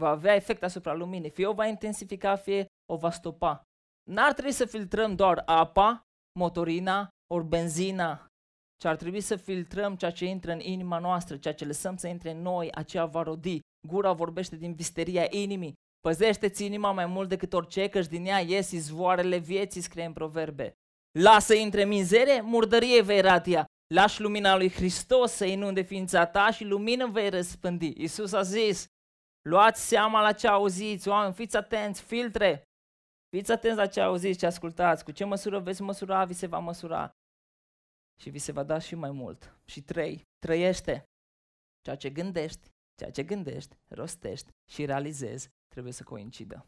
Va 0.00 0.08
avea 0.08 0.34
efect 0.34 0.62
asupra 0.62 0.92
luminii. 0.92 1.30
Fie 1.30 1.46
o 1.46 1.54
va 1.54 1.66
intensifica, 1.66 2.36
fie 2.36 2.66
o 2.92 2.96
va 2.96 3.10
stopa. 3.10 3.62
N-ar 4.10 4.32
trebui 4.32 4.52
să 4.52 4.64
filtrăm 4.64 5.14
doar 5.14 5.42
apa, 5.46 6.02
motorina, 6.38 7.08
ori 7.34 7.44
benzina, 7.44 8.27
ci 8.78 8.84
ar 8.84 8.96
trebui 8.96 9.20
să 9.20 9.36
filtrăm 9.36 9.96
ceea 9.96 10.10
ce 10.10 10.24
intră 10.24 10.52
în 10.52 10.60
inima 10.60 10.98
noastră, 10.98 11.36
ceea 11.36 11.54
ce 11.54 11.64
lăsăm 11.64 11.96
să 11.96 12.06
intre 12.06 12.30
în 12.30 12.42
noi, 12.42 12.72
aceea 12.72 13.04
va 13.04 13.22
rodi. 13.22 13.60
Gura 13.88 14.12
vorbește 14.12 14.56
din 14.56 14.74
visteria 14.74 15.26
inimii. 15.30 15.74
Păzește-ți 16.00 16.64
inima 16.64 16.92
mai 16.92 17.06
mult 17.06 17.28
decât 17.28 17.52
orice, 17.52 17.88
căci 17.88 18.06
din 18.06 18.26
ea 18.26 18.40
ies 18.40 18.70
izvoarele 18.70 19.36
vieții, 19.36 19.80
scrie 19.80 20.04
în 20.04 20.12
proverbe. 20.12 20.72
Lasă 21.18 21.54
intre 21.54 21.84
mizerie, 21.84 22.40
murdărie 22.40 23.02
vei 23.02 23.20
radia. 23.20 23.64
Lași 23.94 24.20
lumina 24.20 24.56
lui 24.56 24.70
Hristos 24.70 25.32
să 25.32 25.44
inunde 25.44 25.80
ființa 25.80 26.26
ta 26.26 26.50
și 26.50 26.64
lumină 26.64 27.06
vei 27.06 27.28
răspândi. 27.28 27.92
Iisus 27.96 28.32
a 28.32 28.42
zis, 28.42 28.86
luați 29.48 29.88
seama 29.88 30.22
la 30.22 30.32
ce 30.32 30.48
auziți, 30.48 31.08
oameni, 31.08 31.34
fiți 31.34 31.56
atenți, 31.56 32.02
filtre. 32.02 32.62
Fiți 33.36 33.52
atenți 33.52 33.76
la 33.76 33.86
ce 33.86 34.00
auziți, 34.00 34.38
ce 34.38 34.46
ascultați, 34.46 35.04
cu 35.04 35.10
ce 35.10 35.24
măsură 35.24 35.58
veți 35.58 35.82
măsura, 35.82 36.24
vi 36.24 36.32
se 36.32 36.46
va 36.46 36.58
măsura. 36.58 37.10
Și 38.20 38.30
vi 38.30 38.38
se 38.38 38.52
va 38.52 38.62
da 38.62 38.78
și 38.78 38.94
mai 38.94 39.10
mult. 39.10 39.60
Și 39.64 39.82
trei, 39.82 40.22
trăiește. 40.38 41.04
Ceea 41.80 41.96
ce 41.96 42.10
gândești, 42.10 42.70
ceea 42.94 43.10
ce 43.10 43.24
gândești, 43.24 43.76
rostești 43.88 44.50
și 44.70 44.84
realizezi 44.84 45.48
trebuie 45.68 45.92
să 45.92 46.02
coincidă. 46.02 46.66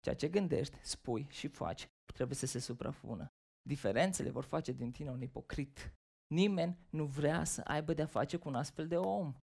Ceea 0.00 0.14
ce 0.14 0.28
gândești, 0.28 0.78
spui 0.82 1.26
și 1.30 1.48
faci 1.48 1.86
trebuie 2.14 2.36
să 2.36 2.46
se 2.46 2.58
suprapună. 2.58 3.26
Diferențele 3.68 4.30
vor 4.30 4.44
face 4.44 4.72
din 4.72 4.90
tine 4.90 5.10
un 5.10 5.22
ipocrit. 5.22 5.92
Nimeni 6.34 6.78
nu 6.90 7.04
vrea 7.04 7.44
să 7.44 7.60
aibă 7.60 7.94
de-a 7.94 8.06
face 8.06 8.36
cu 8.36 8.48
un 8.48 8.54
astfel 8.54 8.88
de 8.88 8.96
om. 8.96 9.34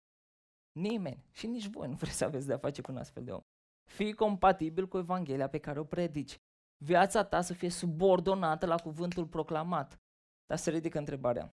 Nimeni. 0.80 1.26
Și 1.32 1.48
nici 1.48 1.68
voi 1.68 1.88
nu 1.88 1.96
vreți 1.96 2.18
să 2.18 2.26
aveți 2.26 2.48
de-a 2.48 2.58
face 2.58 2.82
cu 2.82 2.92
un 2.92 2.98
astfel 2.98 3.24
de 3.24 3.32
om. 3.32 3.42
Fii 3.90 4.14
compatibil 4.14 4.88
cu 4.88 4.98
Evanghelia 4.98 5.50
pe 5.50 5.60
care 5.60 5.80
o 5.80 5.84
predici. 5.84 6.38
Viața 6.84 7.24
ta 7.24 7.42
să 7.42 7.54
fie 7.54 7.70
subordonată 7.70 8.66
la 8.66 8.76
cuvântul 8.76 9.28
proclamat. 9.28 10.00
Dar 10.46 10.58
se 10.58 10.70
ridică 10.70 10.98
întrebarea. 10.98 11.56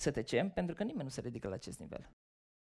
Să 0.00 0.10
tecem? 0.10 0.50
Pentru 0.50 0.74
că 0.74 0.82
nimeni 0.82 1.04
nu 1.04 1.08
se 1.08 1.20
ridică 1.20 1.48
la 1.48 1.54
acest 1.54 1.78
nivel. 1.78 2.10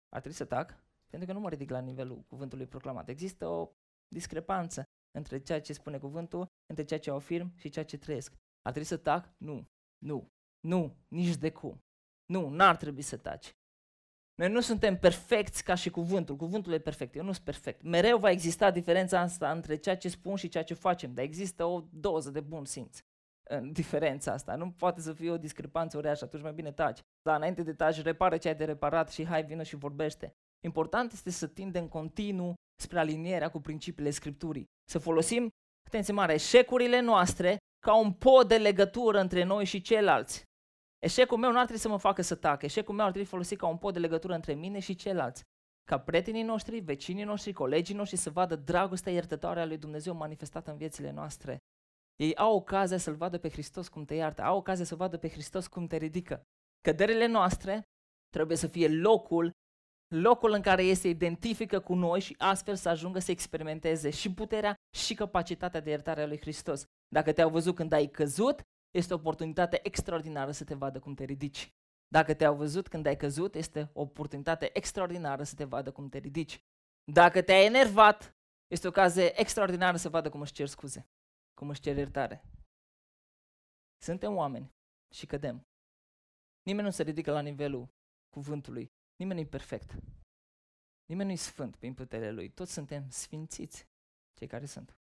Ar 0.09 0.19
trebui 0.19 0.37
să 0.37 0.45
tac? 0.45 0.83
Pentru 1.09 1.27
că 1.27 1.33
nu 1.33 1.39
mă 1.39 1.49
ridic 1.49 1.69
la 1.69 1.79
nivelul 1.79 2.21
cuvântului 2.21 2.67
proclamat. 2.67 3.09
Există 3.09 3.47
o 3.47 3.71
discrepanță 4.07 4.83
între 5.11 5.39
ceea 5.39 5.61
ce 5.61 5.73
spune 5.73 5.97
cuvântul, 5.97 6.47
între 6.65 6.83
ceea 6.83 6.99
ce 6.99 7.11
afirm 7.11 7.55
și 7.55 7.69
ceea 7.69 7.85
ce 7.85 7.97
trăiesc. 7.97 8.31
Ar 8.61 8.71
trebui 8.71 8.87
să 8.87 8.97
tac? 8.97 9.33
Nu. 9.37 9.67
Nu. 9.97 10.31
Nu. 10.59 10.95
Nici 11.07 11.35
de 11.35 11.51
cum. 11.51 11.83
Nu. 12.25 12.49
N-ar 12.49 12.75
trebui 12.75 13.01
să 13.01 13.17
taci. 13.17 13.55
Noi 14.35 14.49
nu 14.49 14.61
suntem 14.61 14.99
perfecți 14.99 15.63
ca 15.63 15.75
și 15.75 15.89
cuvântul. 15.89 16.35
Cuvântul 16.35 16.73
e 16.73 16.79
perfect. 16.79 17.15
Eu 17.15 17.23
nu 17.23 17.31
sunt 17.31 17.45
perfect. 17.45 17.81
Mereu 17.81 18.17
va 18.17 18.29
exista 18.29 18.71
diferența 18.71 19.19
asta 19.19 19.51
între 19.51 19.75
ceea 19.75 19.97
ce 19.97 20.09
spun 20.09 20.35
și 20.35 20.47
ceea 20.47 20.63
ce 20.63 20.73
facem, 20.73 21.13
dar 21.13 21.23
există 21.23 21.65
o 21.65 21.87
doză 21.91 22.31
de 22.31 22.39
bun 22.39 22.65
simț 22.65 22.99
în 22.99 23.06
diferența 23.71 24.31
asta. 24.31 24.55
Nu 24.55 24.71
poate 24.71 25.01
să 25.01 25.13
fie 25.13 25.31
o 25.31 25.37
discrepanță 25.37 25.97
uriașă, 25.97 26.23
atunci 26.23 26.43
mai 26.43 26.53
bine 26.53 26.71
taci. 26.71 26.99
Dar 27.21 27.35
înainte 27.35 27.63
de 27.63 27.73
taci, 27.73 28.01
repară 28.01 28.37
ce 28.37 28.47
ai 28.47 28.55
de 28.55 28.65
reparat 28.65 29.11
și 29.11 29.25
hai, 29.25 29.43
vină 29.43 29.63
și 29.63 29.75
vorbește. 29.75 30.31
Important 30.65 31.11
este 31.11 31.29
să 31.29 31.47
tindem 31.47 31.87
continuu 31.87 32.53
spre 32.81 32.99
alinierea 32.99 33.49
cu 33.49 33.59
principiile 33.59 34.09
Scripturii. 34.09 34.65
Să 34.89 34.99
folosim, 34.99 35.49
atenție 35.87 36.13
mare, 36.13 36.33
eșecurile 36.33 36.99
noastre 36.99 37.57
ca 37.85 37.99
un 37.99 38.13
pod 38.13 38.47
de 38.47 38.57
legătură 38.57 39.19
între 39.19 39.43
noi 39.43 39.65
și 39.65 39.81
ceilalți. 39.81 40.43
Eșecul 40.99 41.37
meu 41.37 41.51
nu 41.51 41.57
ar 41.57 41.63
trebui 41.63 41.81
să 41.81 41.89
mă 41.89 41.97
facă 41.97 42.21
să 42.21 42.35
tac, 42.35 42.61
eșecul 42.61 42.95
meu 42.95 43.05
ar 43.05 43.11
trebui 43.11 43.29
folosit 43.29 43.57
ca 43.57 43.67
un 43.67 43.77
pod 43.77 43.93
de 43.93 43.99
legătură 43.99 44.33
între 44.33 44.53
mine 44.53 44.79
și 44.79 44.95
ceilalți. 44.95 45.43
Ca 45.83 45.99
prietenii 45.99 46.43
noștri, 46.43 46.79
vecinii 46.79 47.23
noștri, 47.23 47.53
colegii 47.53 47.95
noștri 47.95 48.17
să 48.17 48.29
vadă 48.29 48.55
dragostea 48.55 49.11
iertătoare 49.11 49.61
a 49.61 49.65
lui 49.65 49.77
Dumnezeu 49.77 50.15
manifestată 50.15 50.71
în 50.71 50.77
viețile 50.77 51.11
noastre. 51.11 51.57
Ei 52.19 52.35
au 52.35 52.55
ocazia 52.55 52.97
să-L 52.97 53.15
vadă 53.15 53.37
pe 53.37 53.49
Hristos 53.49 53.87
cum 53.87 54.05
te 54.05 54.15
iartă, 54.15 54.43
au 54.43 54.57
ocazia 54.57 54.85
să 54.85 54.95
vadă 54.95 55.17
pe 55.17 55.29
Hristos 55.29 55.67
cum 55.67 55.87
te 55.87 55.97
ridică. 55.97 56.41
Căderile 56.81 57.25
noastre 57.25 57.81
trebuie 58.29 58.57
să 58.57 58.67
fie 58.67 58.87
locul 58.87 59.51
locul 60.15 60.51
în 60.51 60.61
care 60.61 60.85
ei 60.85 60.95
se 60.95 61.09
identifică 61.09 61.79
cu 61.79 61.93
noi 61.93 62.19
și 62.19 62.35
astfel 62.37 62.75
să 62.75 62.89
ajungă 62.89 63.19
să 63.19 63.31
experimenteze 63.31 64.09
și 64.09 64.33
puterea 64.33 64.75
și 64.95 65.13
capacitatea 65.13 65.79
de 65.79 65.89
iertare 65.89 66.21
a 66.21 66.27
lui 66.27 66.39
Hristos. 66.39 66.83
Dacă 67.07 67.33
te-au 67.33 67.49
văzut 67.49 67.75
când 67.75 67.93
ai 67.93 68.07
căzut, 68.07 68.61
este 68.91 69.13
o 69.13 69.15
oportunitate 69.15 69.79
extraordinară 69.83 70.51
să 70.51 70.63
te 70.63 70.73
vadă 70.73 70.99
cum 70.99 71.13
te 71.13 71.23
ridici. 71.23 71.69
Dacă 72.07 72.33
te-au 72.33 72.55
văzut 72.55 72.87
când 72.87 73.05
ai 73.05 73.17
căzut, 73.17 73.55
este 73.55 73.89
o 73.93 74.01
oportunitate 74.01 74.69
extraordinară 74.73 75.43
să 75.43 75.55
te 75.55 75.63
vadă 75.63 75.91
cum 75.91 76.09
te 76.09 76.17
ridici. 76.17 76.59
Dacă 77.11 77.41
te-ai 77.41 77.65
enervat, 77.65 78.35
este 78.67 78.87
o 78.87 78.89
ocazie 78.89 79.39
extraordinară 79.39 79.97
să 79.97 80.09
vadă 80.09 80.29
cum 80.29 80.41
își 80.41 80.53
cer 80.53 80.67
scuze, 80.67 81.07
cum 81.57 81.69
își 81.69 81.81
cer 81.81 81.97
iertare. 81.97 82.43
Suntem 84.01 84.35
oameni 84.35 84.73
și 85.13 85.25
cădem. 85.25 85.67
Nimeni 86.63 86.87
nu 86.87 86.93
se 86.93 87.03
ridică 87.03 87.31
la 87.31 87.41
nivelul 87.41 87.89
cuvântului 88.29 88.91
Nimeni 89.17 89.39
nu 89.39 89.45
e 89.45 89.49
perfect. 89.49 89.91
Nimeni 91.05 91.27
nu 91.27 91.35
e 91.35 91.35
sfânt 91.35 91.75
prin 91.75 91.93
puterea 91.93 92.31
Lui. 92.31 92.49
Toți 92.49 92.73
suntem 92.73 93.09
sfințiți, 93.09 93.87
cei 94.33 94.47
care 94.47 94.65
sunt. 94.65 94.97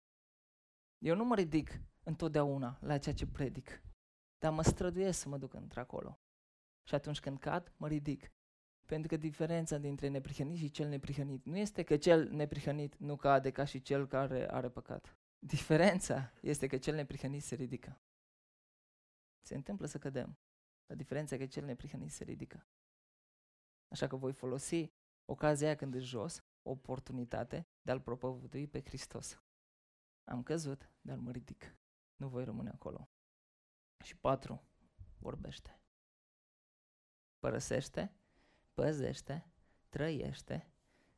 Eu 0.98 1.16
nu 1.16 1.26
mă 1.26 1.36
ridic 1.36 1.82
întotdeauna 2.04 2.78
la 2.82 2.98
ceea 2.98 3.16
ce 3.16 3.28
predic, 3.28 3.84
dar 4.38 4.54
mă 4.54 4.64
străduiesc 4.64 5.20
să 5.20 5.30
mă 5.30 5.38
duc 5.38 5.54
într-acolo. 5.54 6.20
Și 6.88 6.96
atunci 6.96 7.20
când 7.20 7.40
cad, 7.40 7.74
mă 7.78 7.88
ridic. 7.88 8.32
Pentru 8.88 9.08
că 9.08 9.18
diferența 9.18 9.78
dintre 9.78 10.08
neprihănit 10.08 10.58
și 10.58 10.72
cel 10.72 10.88
neprihănit 10.88 11.46
nu 11.46 11.58
este 11.58 11.84
că 11.84 11.98
cel 11.98 12.30
neprihănit 12.30 12.98
nu 12.98 13.16
cade 13.16 13.52
ca 13.52 13.64
și 13.64 13.82
cel 13.82 14.08
care 14.08 14.52
are 14.52 14.70
păcat. 14.70 15.18
Diferența 15.44 16.32
este 16.42 16.68
că 16.68 16.78
cel 16.78 16.96
neprihănit 16.96 17.44
se 17.44 17.56
ridică. 17.56 18.02
Se 19.42 19.56
întâmplă 19.56 19.86
să 19.86 19.98
cădem. 20.00 20.38
La 20.86 20.96
diferența 20.96 21.38
că 21.38 21.46
cel 21.46 21.66
neprihănit 21.66 22.12
se 22.12 22.24
ridică. 22.24 22.68
Așa 23.88 24.08
că 24.08 24.16
voi 24.16 24.34
folosi 24.34 24.92
ocazia 25.26 25.68
aia 25.68 25.76
când 25.76 25.96
e 25.96 26.00
jos, 26.00 26.44
o 26.62 26.70
oportunitate 26.70 27.68
de 27.82 27.92
a-L 27.92 28.02
propovădui 28.02 28.68
pe 28.68 28.82
Hristos. 28.82 29.44
Am 30.24 30.44
căzut, 30.44 30.92
dar 31.02 31.18
mă 31.18 31.32
ridic. 31.32 31.78
Nu 32.16 32.28
voi 32.28 32.44
rămâne 32.44 32.70
acolo. 32.70 33.10
Și 34.04 34.18
patru, 34.18 34.64
vorbește. 35.18 35.82
părăsește, 37.40 38.16
păzește, 38.74 39.54
trăiește, 39.90 40.74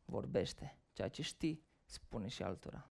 vorbește. 0.05 0.81
Ceea 0.91 1.09
ce 1.09 1.21
știi, 1.21 1.65
spune 1.85 2.27
și 2.27 2.43
altora. 2.43 2.92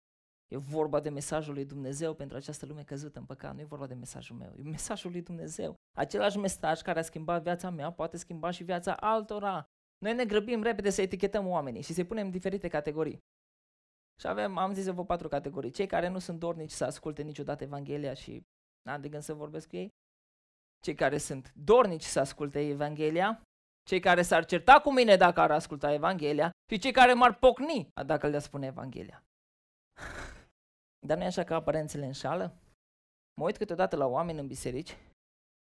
E 0.47 0.57
vorba 0.57 0.99
de 0.99 1.09
mesajul 1.09 1.53
lui 1.53 1.65
Dumnezeu 1.65 2.13
pentru 2.13 2.37
această 2.37 2.65
lume 2.65 2.83
căzută 2.83 3.19
în 3.19 3.25
păcat, 3.25 3.53
nu 3.53 3.59
e 3.59 3.65
vorba 3.65 3.87
de 3.87 3.93
mesajul 3.93 4.35
meu, 4.35 4.53
e 4.57 4.61
mesajul 4.61 5.11
lui 5.11 5.21
Dumnezeu. 5.21 5.75
Același 5.97 6.37
mesaj 6.37 6.81
care 6.81 6.99
a 6.99 7.01
schimbat 7.01 7.43
viața 7.43 7.69
mea 7.69 7.91
poate 7.91 8.17
schimba 8.17 8.51
și 8.51 8.63
viața 8.63 8.93
altora. 8.93 9.65
Noi 9.97 10.13
ne 10.13 10.25
grăbim 10.25 10.61
repede 10.61 10.89
să 10.89 11.01
etichetăm 11.01 11.47
oamenii 11.47 11.81
și 11.81 11.93
să-i 11.93 12.05
punem 12.05 12.25
în 12.25 12.31
diferite 12.31 12.67
categorii. 12.67 13.19
Și 14.19 14.27
avem, 14.27 14.57
am 14.57 14.73
zis 14.73 14.85
vă 14.87 15.05
patru 15.05 15.27
categorii. 15.27 15.71
Cei 15.71 15.87
care 15.87 16.07
nu 16.07 16.19
sunt 16.19 16.39
dornici 16.39 16.71
să 16.71 16.85
asculte 16.85 17.21
niciodată 17.21 17.63
Evanghelia 17.63 18.13
și 18.13 18.43
n-am 18.81 19.01
de 19.01 19.09
gând 19.09 19.23
să 19.23 19.33
vorbesc 19.33 19.67
cu 19.69 19.75
ei. 19.75 19.89
Cei 20.79 20.95
care 20.95 21.17
sunt 21.17 21.53
dornici 21.55 22.03
să 22.03 22.19
asculte 22.19 22.67
Evanghelia. 22.67 23.41
Cei 23.83 23.99
care 23.99 24.21
s-ar 24.21 24.45
certa 24.45 24.79
cu 24.79 24.93
mine 24.93 25.15
dacă 25.15 25.39
ar 25.39 25.51
asculta 25.51 25.93
Evanghelia. 25.93 26.51
Și 26.71 26.79
cei 26.79 26.91
care 26.91 27.13
m-ar 27.13 27.37
pocni 27.37 27.87
dacă 28.05 28.27
le 28.27 28.39
spune 28.39 28.65
Evanghelia. 28.65 29.23
Dar 31.05 31.17
nu 31.17 31.23
e 31.23 31.25
așa 31.25 31.43
că 31.43 31.53
aparențele 31.53 32.05
înșală? 32.05 32.57
Mă 33.39 33.43
uit 33.43 33.57
câteodată 33.57 33.95
la 33.95 34.05
oameni 34.05 34.39
în 34.39 34.47
biserici 34.47 34.97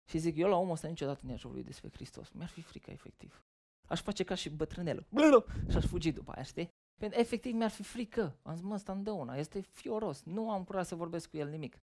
și 0.10 0.18
zic, 0.18 0.38
eu 0.38 0.50
la 0.50 0.56
omul 0.56 0.72
ăsta 0.72 0.88
niciodată 0.88 1.22
nu 1.24 1.30
i-aș 1.30 1.42
vorbi 1.42 1.64
despre 1.64 1.90
Hristos. 1.94 2.30
Mi-ar 2.30 2.50
fi 2.50 2.62
frică, 2.62 2.92
efectiv. 2.92 3.44
Aș 3.88 4.02
face 4.02 4.24
ca 4.24 4.36
și 4.36 4.50
bătrânelul. 4.50 5.06
Și 5.70 5.78
aș 5.78 5.86
fugi 5.86 6.12
după 6.12 6.32
aia, 6.32 6.44
știi? 6.44 6.70
Pentru 7.00 7.20
efectiv 7.20 7.54
mi-ar 7.54 7.70
fi 7.70 7.84
frică. 7.84 8.40
Am 8.42 8.54
zis, 8.54 8.64
mă, 8.64 8.74
ăsta 8.74 9.02
una, 9.06 9.36
este 9.36 9.62
fioros. 9.62 10.24
Nu 10.24 10.52
am 10.52 10.64
pura 10.64 10.84
să 10.84 10.96
vorbesc 10.96 11.30
cu 11.30 11.38
el 11.38 11.50
nimic. 11.50 11.78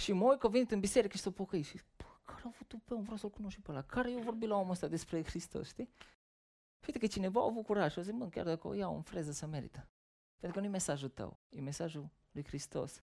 Și 0.00 0.12
mă 0.12 0.24
uit 0.24 0.38
că 0.38 0.48
venit 0.48 0.70
în 0.70 0.80
biserică 0.80 1.16
și 1.16 1.22
să 1.22 1.30
pocăi 1.30 1.62
și 1.62 1.80
care 2.24 2.42
a 2.44 2.48
avut 2.48 2.66
tu 2.68 2.76
pe 2.76 2.94
om, 2.94 3.02
vreau 3.02 3.16
să-l 3.16 3.30
cunosc 3.30 3.54
și 3.54 3.60
pe 3.60 3.70
ăla. 3.70 3.82
Care 3.82 4.10
eu 4.10 4.18
vorbi 4.18 4.46
la 4.46 4.56
omul 4.56 4.70
ăsta 4.70 4.88
despre 4.88 5.24
Hristos, 5.24 5.68
știi? 5.68 5.88
Uite 6.86 6.98
că 6.98 7.06
cineva 7.06 7.40
a 7.40 7.44
avut 7.44 7.64
curaj 7.64 7.92
și 7.92 7.98
a 7.98 8.02
zis, 8.02 8.12
mă, 8.12 8.28
chiar 8.28 8.44
dacă 8.44 8.68
o 8.68 8.74
iau 8.74 8.94
în 8.94 9.02
freză 9.02 9.32
să 9.32 9.46
merită. 9.46 9.88
Pentru 10.42 10.60
că 10.60 10.60
nu 10.60 10.70
e 10.70 10.78
mesajul 10.78 11.08
tău, 11.08 11.40
e 11.48 11.60
mesajul 11.60 12.10
lui 12.30 12.44
Hristos. 12.44 13.02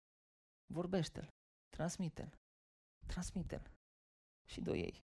Vorbește-l, 0.74 1.34
transmite-l, 1.70 2.40
transmite-l. 3.06 3.72
Și 4.50 4.62
doi 4.62 4.80
ei. 4.80 5.06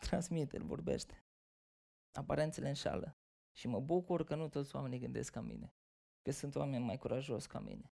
Transmite-l, 0.00 0.64
vorbește. 0.64 1.24
Aparențele 2.12 2.68
înșală. 2.68 3.16
Și 3.56 3.68
mă 3.68 3.80
bucur 3.80 4.24
că 4.24 4.34
nu 4.34 4.48
toți 4.48 4.74
oamenii 4.74 4.98
gândesc 4.98 5.32
ca 5.32 5.40
mine. 5.40 5.74
Că 6.22 6.30
sunt 6.30 6.54
oameni 6.54 6.84
mai 6.84 6.98
curajos 6.98 7.46
ca 7.46 7.60
mine. 7.60 7.92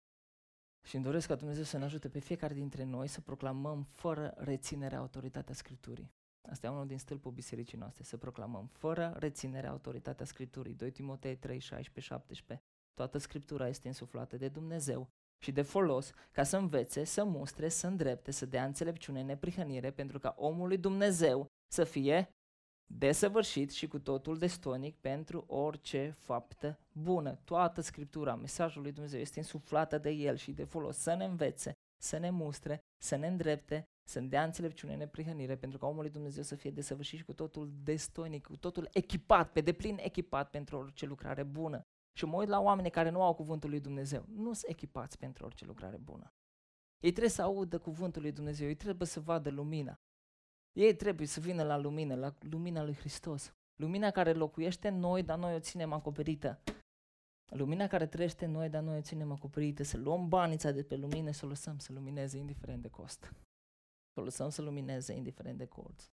Și 0.88 0.96
îmi 0.96 1.04
doresc 1.04 1.28
ca 1.28 1.36
Dumnezeu 1.36 1.64
să 1.64 1.78
ne 1.78 1.84
ajute 1.84 2.10
pe 2.10 2.20
fiecare 2.20 2.54
dintre 2.54 2.84
noi 2.84 3.08
să 3.08 3.22
proclamăm 3.22 3.84
fără 3.84 4.34
reținere 4.38 4.96
autoritatea 4.96 5.54
Scripturii. 5.54 6.14
Asta 6.42 6.68
e 6.68 6.70
unul 6.70 6.88
din 6.88 7.00
stâlpul 7.00 7.32
bisericii 7.32 7.78
noastre, 7.78 8.04
să 8.04 8.18
proclamăm 8.18 8.68
fără 8.68 9.14
reținere 9.18 9.68
autoritatea 9.68 10.26
Scripturii. 10.26 10.74
2 10.74 10.92
Timotei 10.92 11.38
3, 11.38 11.60
16, 11.60 12.14
17. 12.14 12.66
Toată 12.94 13.18
Scriptura 13.18 13.68
este 13.68 13.88
însuflată 13.88 14.38
de 14.38 14.48
Dumnezeu 14.48 15.08
și 15.44 15.52
de 15.52 15.62
folos 15.62 16.12
ca 16.32 16.44
să 16.44 16.58
învețe, 16.58 17.04
să 17.04 17.24
mustre, 17.24 17.70
să 17.70 17.88
îndrepte, 17.88 18.32
să 18.32 18.46
dea 18.46 18.66
înțelepciune, 18.66 19.22
neprihănire, 19.22 19.92
pentru 19.92 20.20
ca 20.20 20.36
omul 20.38 20.68
lui 20.68 20.78
Dumnezeu 20.78 21.48
să 21.72 21.84
fie 21.84 22.30
desăvârșit 22.98 23.72
și 23.72 23.88
cu 23.88 24.00
totul 24.00 24.38
destonic 24.38 24.96
pentru 24.96 25.46
orice 25.48 26.16
faptă 26.20 26.80
bună. 26.92 27.40
Toată 27.44 27.82
Scriptura, 27.82 28.36
mesajul 28.36 28.82
lui 28.82 28.92
Dumnezeu 28.92 29.20
este 29.20 29.40
insuflată 29.40 29.98
de 29.98 30.10
El 30.10 30.36
și 30.36 30.52
de 30.52 30.64
folos 30.64 30.98
să 30.98 31.14
ne 31.14 31.26
învețe, 31.26 31.74
să 32.02 32.18
ne 32.18 32.30
mustre, 32.30 32.80
să 33.04 33.16
ne 33.16 33.28
îndrepte, 33.28 33.84
să 34.10 34.20
ne 34.20 34.28
dea 34.28 34.44
înțelepciune, 34.44 34.96
neprihănire, 34.96 35.56
pentru 35.56 35.78
ca 35.78 35.88
omul 35.88 36.02
lui 36.02 36.12
Dumnezeu 36.12 36.44
să 36.44 36.56
fie 36.56 36.72
desăvârșit 36.72 37.18
și 37.18 37.26
cu 37.26 37.34
totul 37.34 37.72
destonic, 37.84 38.46
cu 38.46 38.58
totul 38.58 38.90
echipat, 38.92 39.52
pe 39.52 39.62
deplin 39.62 39.98
echipat 40.02 40.50
pentru 40.50 40.78
orice 40.78 41.06
lucrare 41.06 41.44
bună. 41.44 41.82
Și 42.14 42.26
mă 42.26 42.38
uit 42.38 42.48
la 42.48 42.60
oamenii 42.60 42.92
care 42.92 43.10
nu 43.10 43.24
au 43.24 43.34
cuvântul 43.34 43.70
lui 43.70 43.80
Dumnezeu. 43.80 44.26
Nu 44.28 44.54
sunt 44.54 44.72
echipați 44.72 45.18
pentru 45.18 45.46
orice 45.46 45.66
lucrare 45.66 45.98
bună. 45.98 46.34
Ei 47.00 47.12
trebuie 47.12 47.32
să 47.32 47.42
audă 47.42 47.80
cuvântul 47.80 48.22
lui 48.22 48.32
Dumnezeu, 48.32 48.68
ei 48.68 48.76
trebuie 48.76 49.08
să 49.08 49.20
vadă 49.20 49.50
lumina. 49.50 50.00
Ei 50.72 50.96
trebuie 50.96 51.28
să 51.28 51.40
vină 51.40 51.64
la 51.64 51.78
lumină, 51.78 52.16
la 52.16 52.36
lumina 52.40 52.84
lui 52.84 52.96
Hristos. 52.96 53.56
Lumina 53.76 54.12
care 54.12 54.34
locuiește 54.34 54.88
în 54.88 55.00
noi, 55.00 55.24
dar 55.24 55.38
noi 55.38 55.56
o 55.56 55.60
ținem 55.60 55.94
acoperită. 55.94 56.62
Lumina 57.46 57.88
care 57.88 58.08
trăiește 58.08 58.46
în 58.46 58.52
noi, 58.52 58.70
dar 58.70 58.84
noi 58.84 58.98
o 58.98 59.02
ținem 59.02 59.32
acoperită. 59.32 59.84
Să 59.84 59.98
luăm 59.98 60.28
banița 60.28 60.72
de 60.72 60.84
pe 60.84 60.96
lumină 60.96 61.32
și 61.32 61.40
să 61.40 61.46
o 61.46 61.48
lăsăm 61.48 61.78
să 61.78 61.94
lumineze 61.94 62.38
indiferent 62.38 62.82
de 62.82 62.90
cost. 62.90 63.20
Să 64.14 64.20
o 64.20 64.24
lăsăm 64.24 64.50
să 64.50 64.62
lumineze 64.62 65.14
indiferent 65.14 65.58
de 65.58 65.66
cost. 65.66 66.12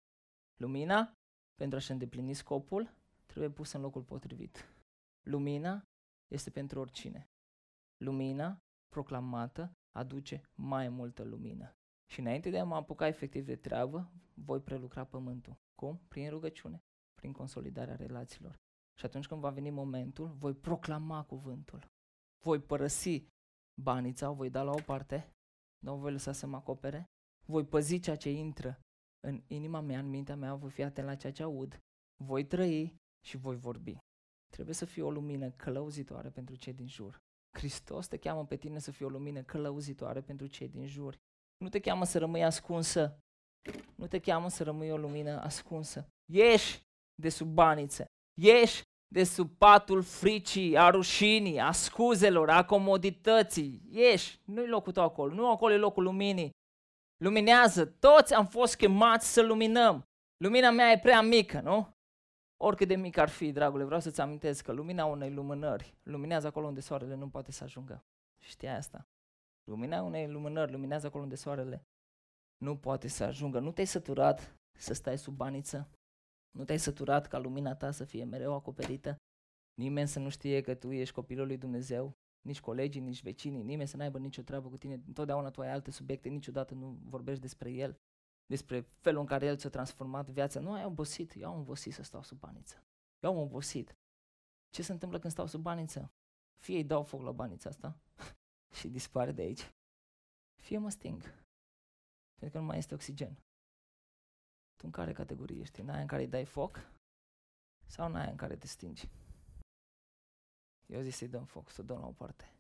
Lumina, 0.56 1.18
pentru 1.56 1.78
a-și 1.78 1.92
îndeplini 1.92 2.34
scopul, 2.34 2.94
trebuie 3.26 3.50
pusă 3.50 3.78
în 3.78 3.84
locul 3.84 4.02
potrivit. 4.02 4.73
Lumina 5.24 5.84
este 6.32 6.50
pentru 6.50 6.80
oricine. 6.80 7.30
Lumina 7.98 8.58
proclamată 8.90 9.72
aduce 9.96 10.42
mai 10.54 10.90
multă 10.90 11.24
lumină. 11.24 11.74
Și 12.12 12.20
înainte 12.20 12.50
de 12.50 12.60
a 12.60 12.64
mă 12.64 12.76
apuca 12.76 13.08
efectiv 13.08 13.46
de 13.46 13.56
treabă, 13.56 14.12
voi 14.34 14.62
prelucra 14.62 15.06
pământul. 15.06 15.56
Cum? 15.76 16.02
Prin 16.08 16.30
rugăciune, 16.30 16.80
prin 17.14 17.32
consolidarea 17.32 17.96
relațiilor. 17.96 18.56
Și 19.00 19.06
atunci 19.06 19.28
când 19.28 19.42
va 19.42 19.50
veni 19.50 19.70
momentul, 19.70 20.28
voi 20.28 20.54
proclama 20.54 21.24
cuvântul. 21.24 21.86
Voi 22.44 22.62
părăsi 22.62 23.28
banița, 23.82 24.30
o 24.30 24.34
voi 24.34 24.50
da 24.50 24.64
la 24.64 24.72
o 24.72 24.82
parte, 24.86 25.34
nu 25.84 25.94
o 25.94 25.98
voi 25.98 26.12
lăsa 26.12 26.32
să 26.32 26.48
mă 26.48 26.56
acopere, 26.56 27.06
voi 27.46 27.66
păzi 27.66 28.00
ceea 28.00 28.16
ce 28.16 28.32
intră 28.32 28.80
în 29.28 29.44
inima 29.48 29.80
mea, 29.80 30.00
în 30.00 30.10
mintea 30.10 30.36
mea, 30.36 30.56
voi 30.56 30.70
fi 30.70 30.84
atent 30.84 31.08
la 31.08 31.16
ceea 31.16 31.34
ce 31.34 31.44
aud, 31.44 31.80
voi 32.24 32.46
trăi 32.46 32.96
și 33.26 33.38
voi 33.38 33.56
vorbi. 33.56 33.98
Trebuie 34.54 34.76
să 34.76 34.86
fii 34.86 35.02
o 35.02 35.12
lumină 35.12 35.50
călăuzitoare 35.50 36.30
pentru 36.30 36.56
cei 36.56 36.74
din 36.74 36.88
jur. 36.88 37.22
Hristos 37.58 38.08
te 38.08 38.18
cheamă 38.18 38.46
pe 38.46 38.56
tine 38.56 38.80
să 38.80 38.92
fii 38.92 39.06
o 39.06 39.10
lumină 39.10 39.42
călăuzitoare 39.42 40.22
pentru 40.22 40.48
cei 40.48 40.68
din 40.68 40.88
jur. 40.88 41.16
Nu 41.58 41.70
te 41.70 41.80
cheamă 41.80 42.06
să 42.06 42.18
rămâi 42.18 42.44
ascunsă. 42.44 43.18
Nu 43.96 44.08
te 44.08 44.20
cheamă 44.20 44.50
să 44.50 44.64
rămâi 44.64 44.92
o 44.92 44.98
lumină 44.98 45.42
ascunsă. 45.42 46.08
Ieși 46.32 46.82
de 47.22 47.30
sub 47.30 47.48
baniță. 47.48 48.06
Ieși 48.42 48.82
de 49.08 49.24
sub 49.24 49.58
patul 49.58 50.02
fricii, 50.02 50.78
a 50.78 50.90
rușinii, 50.90 51.60
a 51.60 51.72
scuzelor, 51.72 52.50
a 52.50 52.66
comodității. 52.66 53.82
Ieși, 53.90 54.40
nu-i 54.46 54.68
locul 54.68 54.92
tău 54.92 55.04
acolo, 55.04 55.34
nu 55.34 55.52
acolo 55.52 55.74
e 55.74 55.78
locul 55.78 56.04
luminii. 56.04 56.50
Luminează, 57.24 57.86
toți 57.86 58.34
am 58.34 58.48
fost 58.48 58.76
chemați 58.76 59.34
să 59.34 59.42
luminăm. 59.42 60.04
Lumina 60.38 60.72
mea 60.72 60.92
e 60.92 61.00
prea 61.00 61.22
mică, 61.22 61.60
nu? 61.62 61.94
Oricât 62.66 62.88
de 62.88 62.96
mic 62.96 63.18
ar 63.18 63.30
fi, 63.30 63.52
dragule, 63.52 63.84
vreau 63.84 64.00
să-ți 64.00 64.22
amintesc 64.22 64.64
că 64.64 64.72
lumina 64.72 65.06
unei 65.06 65.34
lumânări 65.34 65.98
luminează 66.04 66.48
acolo 66.48 66.68
unde 66.68 66.80
soarele 66.80 67.16
nu 67.16 67.30
poate 67.30 67.52
să 67.52 67.64
ajungă. 67.64 68.06
Știi 68.40 68.68
asta? 68.68 69.08
Lumina 69.64 70.02
unei 70.02 70.28
lumânări 70.28 70.72
luminează 70.72 71.08
acolo 71.08 71.24
unde 71.24 71.36
soarele 71.36 71.88
nu 72.58 72.78
poate 72.78 73.08
să 73.08 73.24
ajungă. 73.24 73.60
Nu 73.60 73.72
te-ai 73.72 73.86
săturat 73.88 74.60
să 74.78 74.94
stai 74.94 75.18
sub 75.18 75.36
baniță? 75.36 75.90
Nu 76.52 76.64
te-ai 76.64 76.80
săturat 76.80 77.28
ca 77.28 77.38
lumina 77.38 77.76
ta 77.76 77.92
să 77.92 78.04
fie 78.04 78.24
mereu 78.24 78.54
acoperită? 78.54 79.16
Nimeni 79.74 80.08
să 80.08 80.20
nu 80.20 80.30
știe 80.30 80.62
că 80.62 80.76
tu 80.76 80.92
ești 80.92 81.14
copilul 81.14 81.48
lui 81.48 81.58
Dumnezeu? 81.58 82.14
Nici 82.42 82.62
colegii, 82.62 83.02
nici 83.02 83.24
vecinii, 83.24 83.64
nimeni 83.64 83.88
să 83.88 83.98
n-aibă 83.98 84.18
nicio 84.18 84.42
treabă 84.42 84.70
cu 84.70 84.78
tine. 84.78 85.02
Întotdeauna 85.08 85.50
tu 85.50 85.62
ai 85.62 85.72
alte 85.72 85.92
subiecte, 85.92 86.30
niciodată 86.30 86.74
nu 86.74 86.98
vorbești 87.04 87.42
despre 87.42 87.72
el, 87.72 88.00
despre 88.46 88.82
felul 88.82 89.20
în 89.20 89.26
care 89.26 89.46
el 89.46 89.58
ți-a 89.58 89.70
transformat 89.70 90.30
viața. 90.30 90.60
Nu 90.60 90.74
ai 90.74 90.86
obosit, 90.86 91.36
eu 91.36 91.50
am 91.50 91.60
obosit 91.60 91.94
să 91.94 92.04
stau 92.04 92.24
sub 92.24 92.40
baniță. 92.40 92.84
Eu 93.20 93.30
am 93.30 93.38
obosit. 93.38 93.98
Ce 94.70 94.82
se 94.82 94.92
întâmplă 94.92 95.20
când 95.20 95.34
stau 95.34 95.46
sub 95.46 95.62
baniță? 95.62 96.12
Fie 96.60 96.76
îi 96.76 96.84
dau 96.84 97.04
foc 97.04 97.22
la 97.22 97.32
banița 97.32 97.70
asta, 97.70 98.00
și 98.78 98.90
dispare 98.90 99.32
de 99.32 99.42
aici, 99.42 99.74
fie 100.62 100.78
mă 100.78 100.90
sting. 100.90 101.22
Pentru 102.34 102.50
că 102.52 102.58
nu 102.58 102.66
mai 102.66 102.78
este 102.78 102.94
oxigen. 102.94 103.34
Tu 104.76 104.86
în 104.86 104.92
care 104.92 105.14
categorie 105.14 105.60
ești? 105.60 105.80
În 105.80 105.90
aia 105.90 106.02
în 106.02 106.08
care 106.08 106.22
îi 106.22 106.28
dai 106.28 106.46
foc? 106.46 106.92
Sau 107.86 108.06
în 108.06 108.16
aia 108.16 108.30
în 108.30 108.38
care 108.38 108.56
te 108.56 108.68
stingi? 108.68 109.10
Eu 110.86 111.02
zic 111.02 111.14
să-i 111.14 111.28
dăm 111.28 111.46
foc, 111.46 111.70
să 111.70 111.82
o 111.82 111.84
dăm 111.84 112.00
la 112.00 112.08
o 112.08 112.12
parte. 112.12 112.58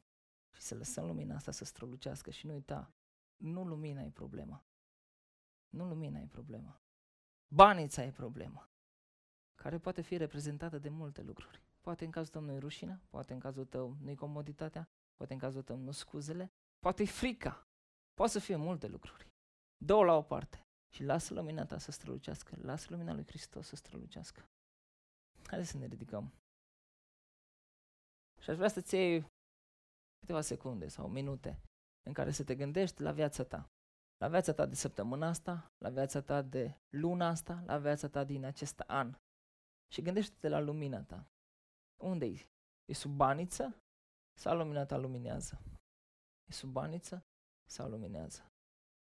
Și 0.55 0.61
să 0.61 0.75
lăsăm 0.75 1.05
lumina 1.05 1.35
asta 1.35 1.51
să 1.51 1.65
strălucească 1.65 2.31
și 2.31 2.45
nu 2.45 2.53
uita, 2.53 2.93
nu 3.37 3.65
lumina 3.65 4.01
e 4.01 4.09
problema. 4.09 4.65
Nu 5.73 5.87
lumina 5.87 6.19
e 6.19 6.27
problema. 6.27 6.81
Banița 7.53 8.03
e 8.03 8.11
problema. 8.11 8.69
Care 9.55 9.77
poate 9.77 10.01
fi 10.01 10.17
reprezentată 10.17 10.77
de 10.77 10.89
multe 10.89 11.21
lucruri. 11.21 11.61
Poate 11.81 12.05
în 12.05 12.11
cazul 12.11 12.31
tău 12.31 12.41
nu 12.41 12.51
e 12.51 12.57
rușinea, 12.57 13.01
poate 13.09 13.33
în 13.33 13.39
cazul 13.39 13.65
tău 13.65 13.97
nu 14.01 14.09
e 14.09 14.15
comoditatea, 14.15 14.89
poate 15.15 15.33
în 15.33 15.39
cazul 15.39 15.61
tău 15.61 15.77
nu 15.77 15.91
scuzele, 15.91 16.51
poate 16.79 17.01
e 17.01 17.05
frica, 17.05 17.67
poate 18.13 18.31
să 18.31 18.39
fie 18.39 18.55
multe 18.55 18.87
lucruri. 18.87 19.27
Două 19.77 20.03
la 20.03 20.13
o 20.13 20.21
parte 20.21 20.65
și 20.93 21.03
lasă 21.03 21.33
lumina 21.33 21.65
ta 21.65 21.77
să 21.77 21.91
strălucească, 21.91 22.55
lasă 22.61 22.87
lumina 22.89 23.13
lui 23.13 23.25
Hristos 23.25 23.67
să 23.67 23.75
strălucească. 23.75 24.49
Haideți 25.47 25.71
să 25.71 25.77
ne 25.77 25.85
ridicăm. 25.85 26.33
Și 28.41 28.49
aș 28.49 28.55
vrea 28.55 28.69
să-ți 28.69 28.95
iei 28.95 29.25
câteva 30.19 30.41
secunde 30.41 30.87
sau 30.87 31.07
minute 31.09 31.61
în 32.03 32.13
care 32.13 32.31
să 32.31 32.43
te 32.43 32.55
gândești 32.55 33.01
la 33.01 33.11
viața 33.11 33.43
ta, 33.43 33.69
La 34.23 34.29
viața 34.29 34.53
ta 34.53 34.65
de 34.65 34.75
săptămâna 34.75 35.27
asta, 35.27 35.71
la 35.77 35.89
viața 35.89 36.21
ta 36.21 36.41
de 36.41 36.77
luna 36.89 37.27
asta, 37.27 37.63
la 37.65 37.77
viața 37.77 38.07
ta 38.09 38.23
din 38.23 38.45
acest 38.45 38.79
an. 38.79 39.17
Și 39.91 40.01
gândește-te 40.01 40.47
la 40.47 40.59
lumina 40.59 41.03
ta. 41.03 41.27
Unde 42.03 42.25
e? 42.25 42.49
E 42.85 42.93
sub 42.93 43.11
baniță 43.11 43.77
sau 44.39 44.57
lumina 44.57 44.85
ta 44.85 44.97
luminează? 44.97 45.61
E 46.49 46.51
sub 46.51 46.69
baniță 46.69 47.25
sau 47.69 47.89
luminează? 47.89 48.51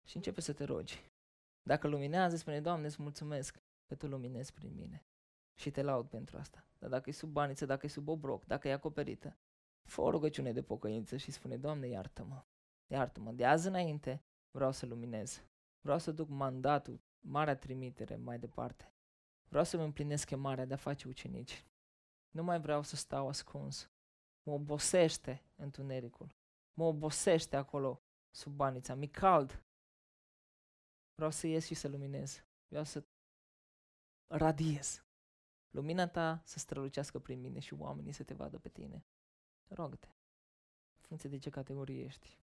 Și 0.07 0.15
începe 0.15 0.41
să 0.41 0.53
te 0.53 0.63
rogi. 0.63 1.11
Dacă 1.63 1.87
luminează, 1.87 2.35
spune, 2.35 2.61
Doamne, 2.61 2.85
îți 2.85 3.01
mulțumesc 3.01 3.61
că 3.87 3.95
Tu 3.95 4.07
luminezi 4.07 4.53
prin 4.53 4.75
mine. 4.75 5.05
Și 5.59 5.71
te 5.71 5.81
laud 5.81 6.07
pentru 6.09 6.37
asta. 6.37 6.65
Dar 6.79 6.89
dacă 6.89 7.09
e 7.09 7.13
sub 7.13 7.29
baniță, 7.29 7.65
dacă 7.65 7.85
e 7.85 7.89
sub 7.89 8.07
obroc, 8.07 8.45
dacă 8.45 8.67
e 8.67 8.73
acoperită, 8.73 9.37
fă 9.89 10.01
o 10.01 10.09
rugăciune 10.09 10.53
de 10.53 10.63
pocăință 10.63 11.17
și 11.17 11.31
spune, 11.31 11.57
Doamne, 11.57 11.87
iartă-mă. 11.87 12.45
Iartă-mă. 12.87 13.31
De 13.31 13.45
azi 13.45 13.67
înainte 13.67 14.23
vreau 14.51 14.71
să 14.71 14.85
luminez. 14.85 15.43
Vreau 15.81 15.99
să 15.99 16.11
duc 16.11 16.29
mandatul, 16.29 17.01
marea 17.19 17.57
trimitere 17.57 18.15
mai 18.15 18.39
departe. 18.39 18.93
Vreau 19.47 19.63
să-mi 19.63 19.83
împlinesc 19.83 20.25
chemarea 20.25 20.65
de 20.65 20.73
a 20.73 20.77
face 20.77 21.07
ucenici. 21.07 21.65
Nu 22.31 22.43
mai 22.43 22.59
vreau 22.59 22.81
să 22.81 22.95
stau 22.95 23.27
ascuns. 23.27 23.91
Mă 24.43 24.53
obosește 24.53 25.43
întunericul. 25.55 26.35
Mă 26.73 26.83
obosește 26.83 27.55
acolo 27.55 28.01
sub 28.29 28.53
banița. 28.55 28.95
Mi 28.95 29.07
cald. 29.07 29.65
Vreau 31.15 31.31
să 31.31 31.47
ies 31.47 31.65
și 31.65 31.73
să 31.73 31.87
luminez. 31.87 32.45
Vreau 32.67 32.83
să 32.83 33.05
radiez. 34.27 35.05
Lumina 35.69 36.07
ta 36.07 36.41
să 36.45 36.59
strălucească 36.59 37.19
prin 37.19 37.41
mine 37.41 37.59
și 37.59 37.73
oamenii 37.73 38.11
să 38.11 38.23
te 38.23 38.33
vadă 38.33 38.59
pe 38.59 38.69
tine. 38.69 39.05
Rogă-te. 39.67 40.07
Funcție 41.01 41.29
de 41.29 41.37
ce 41.37 41.49
categorie 41.49 42.03
ești. 42.03 42.40